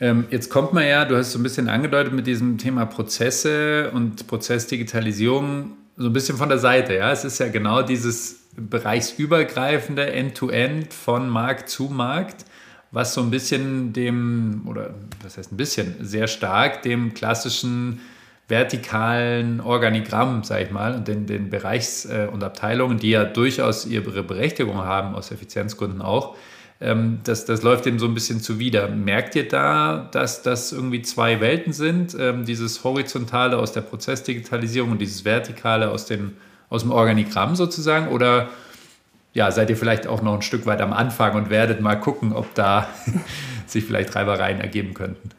[0.00, 3.90] Ähm, jetzt kommt man ja, du hast so ein bisschen angedeutet mit diesem Thema Prozesse
[3.90, 6.94] und Prozessdigitalisierung so ein bisschen von der Seite.
[6.94, 12.46] Ja, es ist ja genau dieses bereichsübergreifende End-to-End -End von Markt zu Markt,
[12.90, 18.00] was so ein bisschen dem, oder was heißt ein bisschen, sehr stark dem klassischen
[18.48, 23.86] vertikalen Organigramm, sage ich mal, und den, den Bereichs- äh, und Abteilungen, die ja durchaus
[23.86, 26.34] ihre Berechtigung haben, aus Effizienzgründen auch,
[26.80, 28.88] ähm, das, das läuft dem so ein bisschen zuwider.
[28.88, 34.92] Merkt ihr da, dass das irgendwie zwei Welten sind, ähm, dieses Horizontale aus der Prozessdigitalisierung
[34.92, 36.36] und dieses Vertikale aus, den,
[36.70, 38.08] aus dem Organigramm sozusagen?
[38.08, 38.48] Oder
[39.34, 42.32] ja, seid ihr vielleicht auch noch ein Stück weit am Anfang und werdet mal gucken,
[42.32, 42.88] ob da
[43.66, 45.30] sich vielleicht Reibereien ergeben könnten?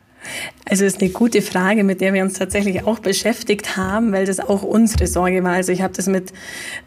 [0.69, 4.39] Also ist eine gute Frage, mit der wir uns tatsächlich auch beschäftigt haben, weil das
[4.39, 5.53] auch unsere Sorge war.
[5.53, 6.31] Also ich habe das mit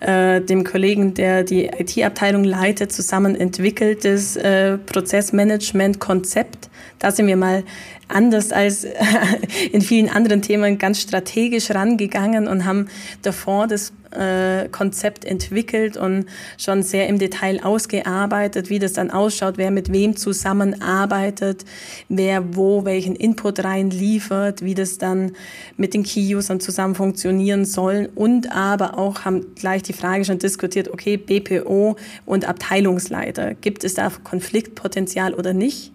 [0.00, 6.70] äh, dem Kollegen, der die IT-Abteilung leitet, zusammen entwickelt, das äh, Prozessmanagement-Konzept.
[6.98, 7.64] Da sind wir mal
[8.08, 8.86] anders als
[9.72, 12.88] in vielen anderen Themen ganz strategisch rangegangen und haben
[13.22, 16.26] davor das äh, Konzept entwickelt und
[16.58, 21.64] schon sehr im Detail ausgearbeitet, wie das dann ausschaut, wer mit wem zusammenarbeitet,
[22.08, 25.32] wer wo welchen Input reinliefert, wie das dann
[25.76, 30.88] mit den Key-Usern zusammen funktionieren soll und aber auch haben gleich die Frage schon diskutiert,
[30.88, 31.96] okay, BPO
[32.26, 35.92] und Abteilungsleiter, gibt es da Konfliktpotenzial oder nicht?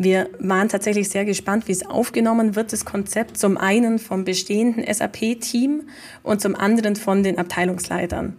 [0.00, 3.36] Wir waren tatsächlich sehr gespannt, wie es aufgenommen wird, das Konzept.
[3.36, 5.88] Zum einen vom bestehenden SAP-Team
[6.22, 8.34] und zum anderen von den Abteilungsleitern.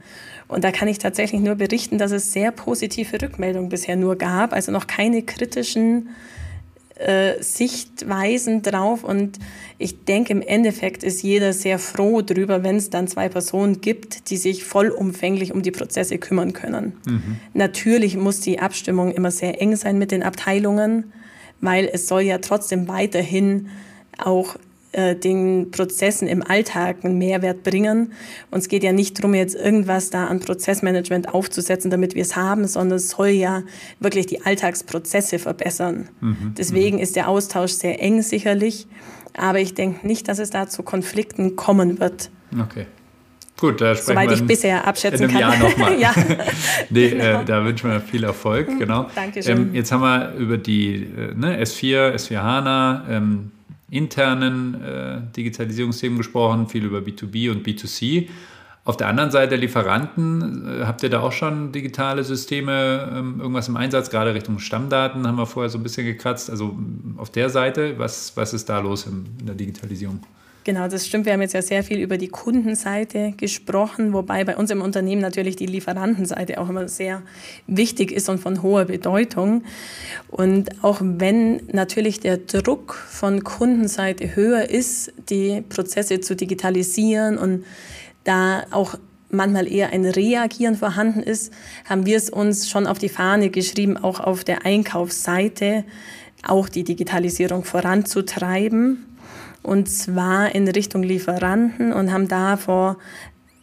[0.48, 4.54] Und da kann ich tatsächlich nur berichten, dass es sehr positive Rückmeldungen bisher nur gab,
[4.54, 6.12] also noch keine kritischen
[6.96, 9.04] äh, Sichtweisen drauf.
[9.04, 9.38] Und
[9.78, 14.30] ich denke, im Endeffekt ist jeder sehr froh drüber, wenn es dann zwei Personen gibt,
[14.30, 16.94] die sich vollumfänglich um die Prozesse kümmern können.
[17.06, 17.36] Mhm.
[17.54, 21.12] Natürlich muss die Abstimmung immer sehr eng sein mit den Abteilungen
[21.62, 23.70] weil es soll ja trotzdem weiterhin
[24.18, 24.56] auch
[24.92, 28.12] äh, den Prozessen im Alltag einen Mehrwert bringen.
[28.50, 32.36] Und es geht ja nicht darum, jetzt irgendwas da an Prozessmanagement aufzusetzen, damit wir es
[32.36, 33.62] haben, sondern es soll ja
[34.00, 36.10] wirklich die Alltagsprozesse verbessern.
[36.22, 36.56] Mhm.
[36.58, 37.04] Deswegen mhm.
[37.04, 38.88] ist der Austausch sehr eng sicherlich,
[39.38, 42.32] aber ich denke nicht, dass es da zu Konflikten kommen wird.
[42.60, 42.88] Okay.
[43.60, 45.60] Gut, da sprechen Soweit wir ich bisher abschätzen in einem kann.
[45.62, 46.00] Jahr nochmal.
[46.00, 46.14] ja.
[46.90, 47.42] nee, genau.
[47.42, 49.10] äh, da wünschen wir viel Erfolg, genau.
[49.14, 49.58] Dankeschön.
[49.58, 53.52] Ähm, jetzt haben wir über die äh, ne, S4, S4 HANA, ähm,
[53.92, 58.30] internen äh, Digitalisierungsthemen gesprochen, viel über B2B und B2C.
[58.86, 63.68] Auf der anderen Seite Lieferanten, äh, habt ihr da auch schon digitale Systeme, ähm, irgendwas
[63.68, 66.50] im Einsatz, gerade Richtung Stammdaten haben wir vorher so ein bisschen gekratzt.
[66.50, 66.78] Also
[67.18, 70.22] auf der Seite, was, was ist da los in der Digitalisierung?
[70.70, 71.26] Genau, das stimmt.
[71.26, 75.20] Wir haben jetzt ja sehr viel über die Kundenseite gesprochen, wobei bei uns im Unternehmen
[75.20, 77.24] natürlich die Lieferantenseite auch immer sehr
[77.66, 79.64] wichtig ist und von hoher Bedeutung.
[80.28, 87.66] Und auch wenn natürlich der Druck von Kundenseite höher ist, die Prozesse zu digitalisieren und
[88.24, 88.94] da auch
[89.32, 91.52] manchmal eher ein Reagieren vorhanden ist,
[91.86, 95.84] haben wir es uns schon auf die Fahne geschrieben, auch auf der Einkaufsseite
[96.44, 99.09] auch die Digitalisierung voranzutreiben
[99.64, 102.98] und zwar in Richtung Lieferanten und haben da vor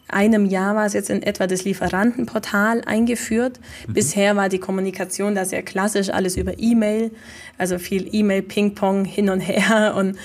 [0.09, 3.59] einem Jahr war es jetzt in etwa das Lieferantenportal eingeführt.
[3.87, 3.93] Mhm.
[3.93, 7.11] Bisher war die Kommunikation da sehr klassisch, alles über E-Mail,
[7.57, 10.17] also viel E-Mail, Ping-Pong hin und her und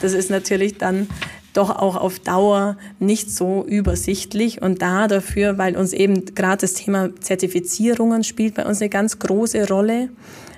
[0.00, 1.08] das ist natürlich dann
[1.52, 6.74] doch auch auf Dauer nicht so übersichtlich und da dafür, weil uns eben gerade das
[6.74, 10.08] Thema Zertifizierungen spielt bei uns eine ganz große Rolle.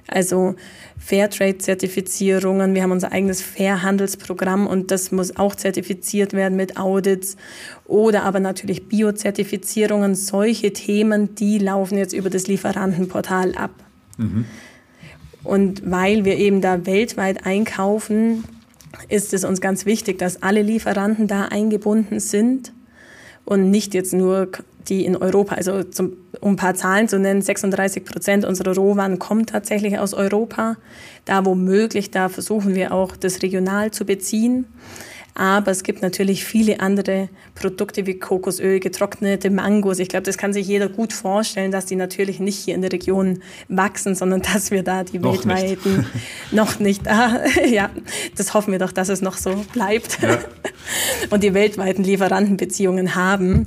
[0.09, 0.55] Also
[0.99, 7.37] Fairtrade-Zertifizierungen, wir haben unser eigenes Fairhandelsprogramm und das muss auch zertifiziert werden mit Audits
[7.85, 10.15] oder aber natürlich Biozertifizierungen.
[10.15, 13.73] Solche Themen, die laufen jetzt über das Lieferantenportal ab.
[14.17, 14.45] Mhm.
[15.43, 18.45] Und weil wir eben da weltweit einkaufen,
[19.09, 22.73] ist es uns ganz wichtig, dass alle Lieferanten da eingebunden sind
[23.45, 24.49] und nicht jetzt nur
[24.89, 29.19] die in Europa, also zum, um ein paar Zahlen zu nennen, 36 Prozent unserer Rohwaren
[29.19, 30.77] kommen tatsächlich aus Europa.
[31.25, 34.67] Da wo möglich, da versuchen wir auch das regional zu beziehen.
[35.39, 39.99] Aber es gibt natürlich viele andere Produkte wie Kokosöl, getrocknete Mangos.
[39.99, 42.91] Ich glaube, das kann sich jeder gut vorstellen, dass die natürlich nicht hier in der
[42.91, 46.09] Region wachsen, sondern dass wir da die noch weltweiten nicht.
[46.53, 47.07] noch nicht.
[47.07, 47.91] Ah, ja,
[48.35, 50.39] das hoffen wir doch, dass es noch so bleibt Ja.
[51.31, 53.67] und die weltweiten Lieferantenbeziehungen haben.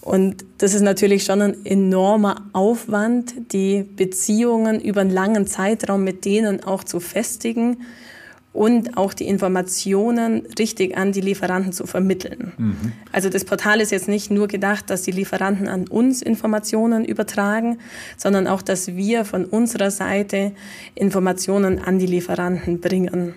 [0.00, 6.24] Und das ist natürlich schon ein enormer Aufwand, die Beziehungen über einen langen Zeitraum mit
[6.24, 7.76] denen auch zu festigen
[8.54, 12.52] und auch die Informationen richtig an die Lieferanten zu vermitteln.
[13.12, 17.78] Also das Portal ist jetzt nicht nur gedacht, dass die Lieferanten an uns Informationen übertragen,
[18.16, 20.52] sondern auch, dass wir von unserer Seite
[20.94, 23.34] Informationen an die Lieferanten bringen.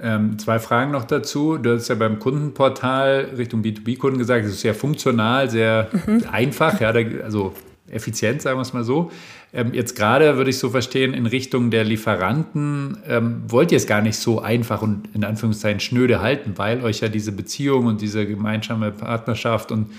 [0.00, 1.58] Ähm, zwei Fragen noch dazu.
[1.58, 5.88] Du hast ja beim Kundenportal Richtung B2B-Kunden gesagt, es ist sehr funktional, sehr
[6.32, 7.52] einfach, ja, da, also
[7.94, 9.10] effizient, sagen wir es mal so.
[9.52, 13.86] Ähm, jetzt gerade würde ich so verstehen, in Richtung der Lieferanten ähm, wollt ihr es
[13.86, 18.00] gar nicht so einfach und in Anführungszeichen schnöde halten, weil euch ja diese Beziehung und
[18.00, 19.92] diese gemeinsame Partnerschaft und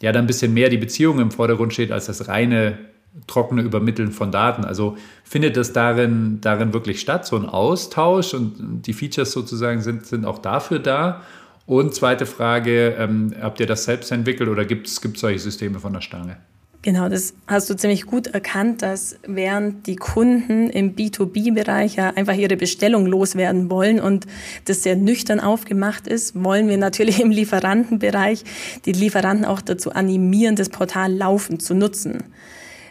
[0.00, 2.78] ja dann ein bisschen mehr die Beziehung im Vordergrund steht als das reine
[3.26, 4.64] trockene Übermitteln von Daten.
[4.64, 10.06] Also findet das darin, darin wirklich statt, so ein Austausch und die Features sozusagen sind,
[10.06, 11.22] sind auch dafür da?
[11.66, 15.92] Und zweite Frage, ähm, habt ihr das selbst entwickelt oder gibt es solche Systeme von
[15.92, 16.36] der Stange?
[16.84, 22.34] Genau, das hast du ziemlich gut erkannt, dass während die Kunden im B2B-Bereich ja einfach
[22.34, 24.26] ihre Bestellung loswerden wollen und
[24.66, 28.44] das sehr nüchtern aufgemacht ist, wollen wir natürlich im Lieferantenbereich
[28.84, 32.22] die Lieferanten auch dazu animieren, das Portal laufend zu nutzen.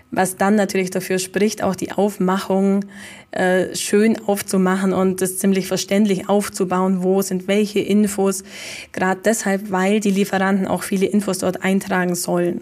[0.09, 2.85] Was dann natürlich dafür spricht, auch die Aufmachung
[3.29, 8.43] äh, schön aufzumachen und das ziemlich verständlich aufzubauen, wo sind welche Infos.
[8.91, 12.61] Gerade deshalb, weil die Lieferanten auch viele Infos dort eintragen sollen.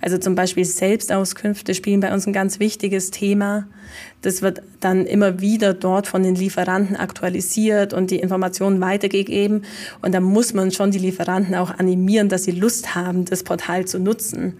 [0.00, 3.66] Also zum Beispiel Selbstauskünfte spielen bei uns ein ganz wichtiges Thema.
[4.22, 9.64] Das wird dann immer wieder dort von den Lieferanten aktualisiert und die Informationen weitergegeben.
[10.02, 13.84] Und da muss man schon die Lieferanten auch animieren, dass sie Lust haben, das Portal
[13.86, 14.54] zu nutzen.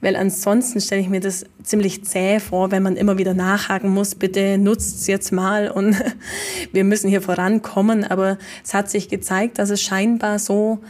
[0.00, 4.14] Weil ansonsten stelle ich mir das ziemlich zäh vor, wenn man immer wieder nachhaken muss,
[4.14, 5.96] bitte nutzt's jetzt mal und
[6.72, 8.04] wir müssen hier vorankommen.
[8.04, 10.80] Aber es hat sich gezeigt, dass es scheinbar so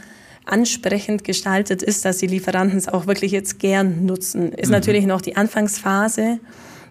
[0.47, 4.51] ansprechend gestaltet ist, dass die Lieferanten es auch wirklich jetzt gern nutzen.
[4.51, 4.73] Ist mhm.
[4.73, 6.39] natürlich noch die Anfangsphase.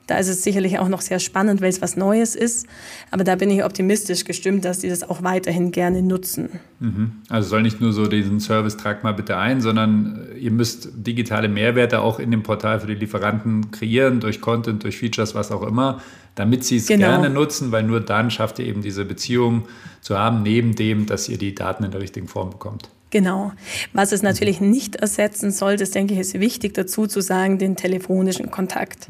[0.06, 2.68] Da ist es sicherlich auch noch sehr spannend, weil es was Neues ist.
[3.10, 6.60] Aber da bin ich optimistisch gestimmt, dass die das auch weiterhin gerne nutzen.
[6.78, 7.12] Mhm.
[7.28, 11.48] Also soll nicht nur so diesen Service tragt mal bitte ein, sondern ihr müsst digitale
[11.48, 15.62] Mehrwerte auch in dem Portal für die Lieferanten kreieren, durch Content, durch Features, was auch
[15.62, 16.00] immer,
[16.36, 17.08] damit sie es Genau.
[17.08, 19.66] gerne nutzen, weil nur dann schafft ihr eben diese Beziehung
[20.02, 22.90] zu haben, neben dem, dass ihr die Daten in der richtigen Form bekommt.
[23.10, 23.52] Genau.
[23.92, 27.76] Was es natürlich nicht ersetzen soll, das denke ich, ist wichtig dazu zu sagen, den
[27.76, 29.08] telefonischen Kontakt.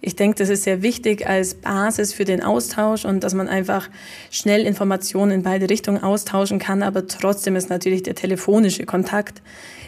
[0.00, 3.88] Ich denke, das ist sehr wichtig als Basis für den Austausch und dass man einfach
[4.30, 6.82] schnell Informationen in beide Richtungen austauschen kann.
[6.82, 9.40] Aber trotzdem ist natürlich der telefonische Kontakt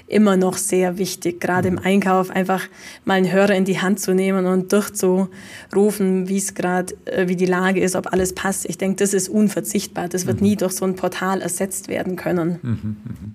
[0.08, 2.62] immer noch sehr wichtig, gerade im Einkauf einfach
[3.04, 7.36] mal einen Hörer in die Hand zu nehmen und durchzurufen, wie es gerade, äh, wie
[7.36, 8.66] die Lage ist, ob alles passt.
[8.68, 10.08] Ich denke, das ist unverzichtbar.
[10.08, 10.46] Das wird mhm.
[10.46, 12.58] nie durch so ein Portal ersetzt werden können.
[12.62, 13.34] Mhm, mhm.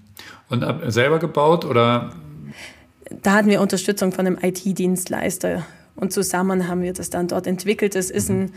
[0.49, 2.11] Und selber gebaut oder?
[3.22, 5.65] Da hatten wir Unterstützung von einem IT-Dienstleister
[6.01, 7.93] und zusammen haben wir das dann dort entwickelt.
[7.93, 8.51] Das ist ein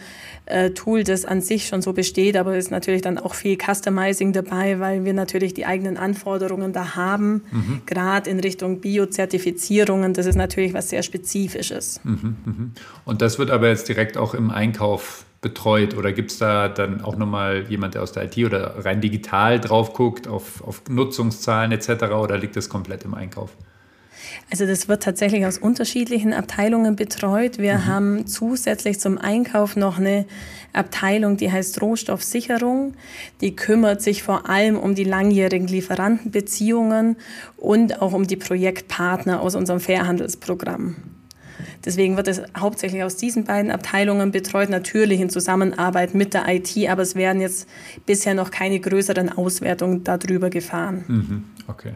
[0.46, 4.32] äh, Tool, das an sich schon so besteht, aber ist natürlich dann auch viel Customizing
[4.32, 7.82] dabei, weil wir natürlich die eigenen Anforderungen da haben, mhm.
[7.84, 10.14] gerade in Richtung Biozertifizierungen.
[10.14, 12.00] Das ist natürlich was sehr Spezifisches.
[12.02, 12.54] Mhm, mh.
[13.04, 17.02] Und das wird aber jetzt direkt auch im Einkauf betreut oder gibt es da dann
[17.02, 21.72] auch nochmal jemand, der aus der IT oder rein digital drauf guckt, auf, auf Nutzungszahlen
[21.72, 22.04] etc.
[22.04, 23.50] oder liegt das komplett im Einkauf?
[24.50, 27.58] Also das wird tatsächlich aus unterschiedlichen Abteilungen betreut.
[27.58, 27.86] Wir mhm.
[27.86, 30.26] haben zusätzlich zum Einkauf noch eine
[30.72, 32.94] Abteilung, die heißt Rohstoffsicherung.
[33.40, 37.16] Die kümmert sich vor allem um die langjährigen Lieferantenbeziehungen
[37.56, 40.96] und auch um die Projektpartner aus unserem Fairhandelsprogramm.
[41.84, 46.76] Deswegen wird es hauptsächlich aus diesen beiden Abteilungen betreut, natürlich in Zusammenarbeit mit der IT,
[46.88, 47.68] aber es werden jetzt
[48.06, 51.04] bisher noch keine größeren Auswertungen darüber gefahren.
[51.06, 51.44] Mhm.
[51.68, 51.92] Okay.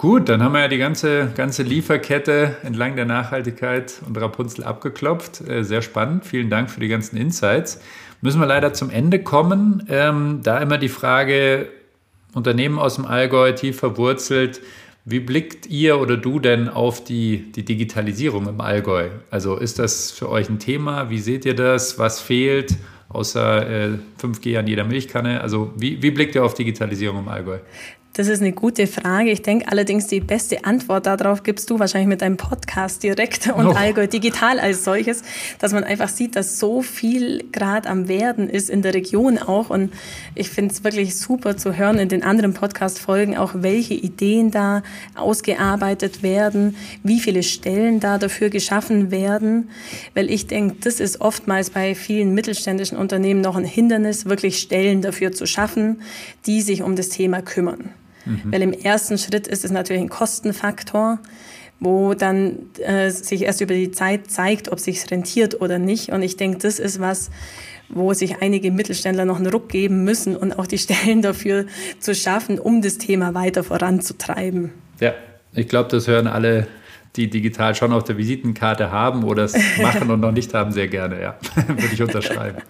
[0.00, 5.46] Gut, dann haben wir ja die ganze, ganze Lieferkette entlang der Nachhaltigkeit und Rapunzel abgeklopft.
[5.46, 6.24] Äh, sehr spannend.
[6.24, 7.82] Vielen Dank für die ganzen Insights.
[8.22, 9.86] Müssen wir leider zum Ende kommen.
[9.90, 11.68] Ähm, da immer die Frage,
[12.32, 14.62] Unternehmen aus dem Allgäu tief verwurzelt.
[15.04, 19.10] Wie blickt ihr oder du denn auf die, die Digitalisierung im Allgäu?
[19.30, 21.10] Also ist das für euch ein Thema?
[21.10, 21.98] Wie seht ihr das?
[21.98, 22.74] Was fehlt?
[23.10, 25.42] Außer äh, 5G an jeder Milchkanne.
[25.42, 27.58] Also wie, wie blickt ihr auf Digitalisierung im Allgäu?
[28.12, 29.30] Das ist eine gute Frage.
[29.30, 33.68] Ich denke allerdings, die beste Antwort darauf gibst du wahrscheinlich mit deinem Podcast direkt und
[33.68, 33.70] oh.
[33.70, 35.22] Allgäu digital als solches,
[35.60, 39.70] dass man einfach sieht, dass so viel gerade am Werden ist in der Region auch.
[39.70, 39.92] Und
[40.34, 44.82] ich finde es wirklich super zu hören in den anderen Podcast-Folgen auch, welche Ideen da
[45.14, 49.70] ausgearbeitet werden, wie viele Stellen da dafür geschaffen werden.
[50.14, 55.00] Weil ich denke, das ist oftmals bei vielen mittelständischen Unternehmen noch ein Hindernis, wirklich Stellen
[55.00, 56.02] dafür zu schaffen,
[56.46, 57.90] die sich um das Thema kümmern.
[58.24, 58.52] Mhm.
[58.52, 61.18] Weil im ersten Schritt ist es natürlich ein Kostenfaktor,
[61.78, 66.10] wo dann äh, sich erst über die Zeit zeigt, ob sich rentiert oder nicht.
[66.10, 67.30] Und ich denke, das ist was,
[67.88, 71.66] wo sich einige Mittelständler noch einen Ruck geben müssen und auch die Stellen dafür
[71.98, 74.72] zu schaffen, um das Thema weiter voranzutreiben.
[75.00, 75.14] Ja,
[75.54, 76.68] ich glaube, das hören alle,
[77.16, 80.88] die digital schon auf der Visitenkarte haben oder es machen und noch nicht haben, sehr
[80.88, 81.20] gerne.
[81.20, 82.62] Ja, würde ich unterschreiben.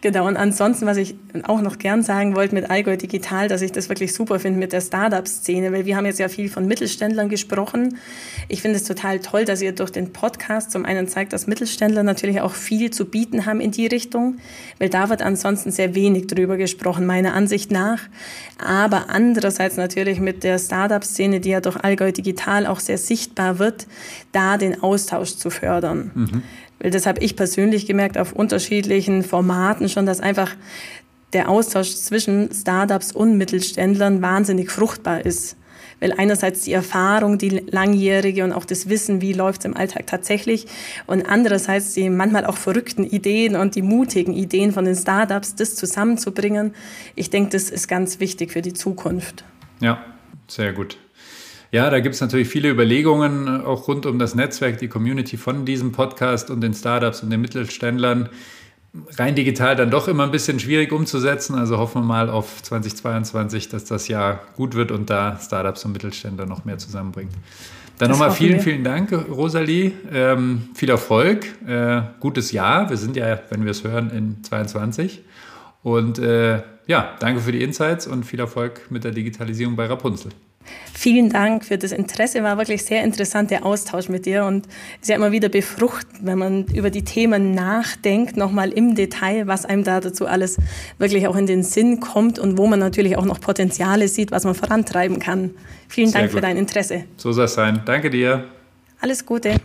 [0.00, 1.14] Genau, und ansonsten, was ich
[1.44, 4.72] auch noch gern sagen wollte mit Allgäu Digital, dass ich das wirklich super finde mit
[4.72, 7.98] der Startup-Szene, weil wir haben jetzt ja viel von Mittelständlern gesprochen.
[8.48, 12.02] Ich finde es total toll, dass ihr durch den Podcast zum einen zeigt, dass Mittelständler
[12.02, 14.38] natürlich auch viel zu bieten haben in die Richtung,
[14.78, 18.00] weil da wird ansonsten sehr wenig drüber gesprochen, meiner Ansicht nach.
[18.58, 23.86] Aber andererseits natürlich mit der Startup-Szene, die ja durch Allgäu Digital auch sehr sichtbar wird,
[24.32, 26.10] da den Austausch zu fördern.
[26.14, 26.42] Mhm.
[26.82, 30.50] Weil das habe ich persönlich gemerkt auf unterschiedlichen Formaten schon, dass einfach
[31.32, 35.56] der Austausch zwischen Startups und Mittelständlern wahnsinnig fruchtbar ist.
[36.00, 40.08] Weil einerseits die Erfahrung, die langjährige und auch das Wissen, wie läuft es im Alltag
[40.08, 40.66] tatsächlich
[41.06, 45.76] und andererseits die manchmal auch verrückten Ideen und die mutigen Ideen von den Startups, das
[45.76, 46.74] zusammenzubringen.
[47.14, 49.44] Ich denke, das ist ganz wichtig für die Zukunft.
[49.78, 50.04] Ja,
[50.48, 50.98] sehr gut.
[51.72, 55.38] Ja, da gibt es natürlich viele Überlegungen, äh, auch rund um das Netzwerk, die Community
[55.38, 58.28] von diesem Podcast und den Startups und den Mittelständlern.
[59.16, 61.54] Rein digital dann doch immer ein bisschen schwierig umzusetzen.
[61.54, 65.92] Also hoffen wir mal auf 2022, dass das Jahr gut wird und da Startups und
[65.92, 67.32] Mittelständler noch mehr zusammenbringt.
[67.96, 68.60] Dann nochmal vielen, wir.
[68.60, 69.92] vielen Dank, Rosalie.
[70.12, 72.90] Ähm, viel Erfolg, äh, gutes Jahr.
[72.90, 75.22] Wir sind ja, wenn wir es hören, in 22.
[75.82, 80.32] Und äh, ja, danke für die Insights und viel Erfolg mit der Digitalisierung bei Rapunzel.
[80.94, 82.42] Vielen Dank für das Interesse.
[82.42, 84.66] War wirklich sehr interessanter Austausch mit dir und
[85.00, 89.64] ist ja immer wieder befruchtend, wenn man über die Themen nachdenkt, nochmal im Detail, was
[89.64, 90.58] einem da dazu alles
[90.98, 94.44] wirklich auch in den Sinn kommt und wo man natürlich auch noch Potenziale sieht, was
[94.44, 95.50] man vorantreiben kann.
[95.88, 96.38] Vielen sehr Dank gut.
[96.38, 97.04] für dein Interesse.
[97.16, 97.82] So soll es sein.
[97.84, 98.44] Danke dir.
[99.00, 99.56] Alles Gute.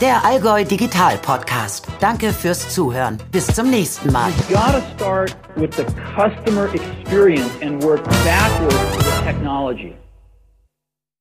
[0.00, 1.86] Der Allgäu Digital Podcast.
[2.00, 3.18] Danke fürs Zuhören.
[3.30, 4.32] Bis zum nächsten Mal.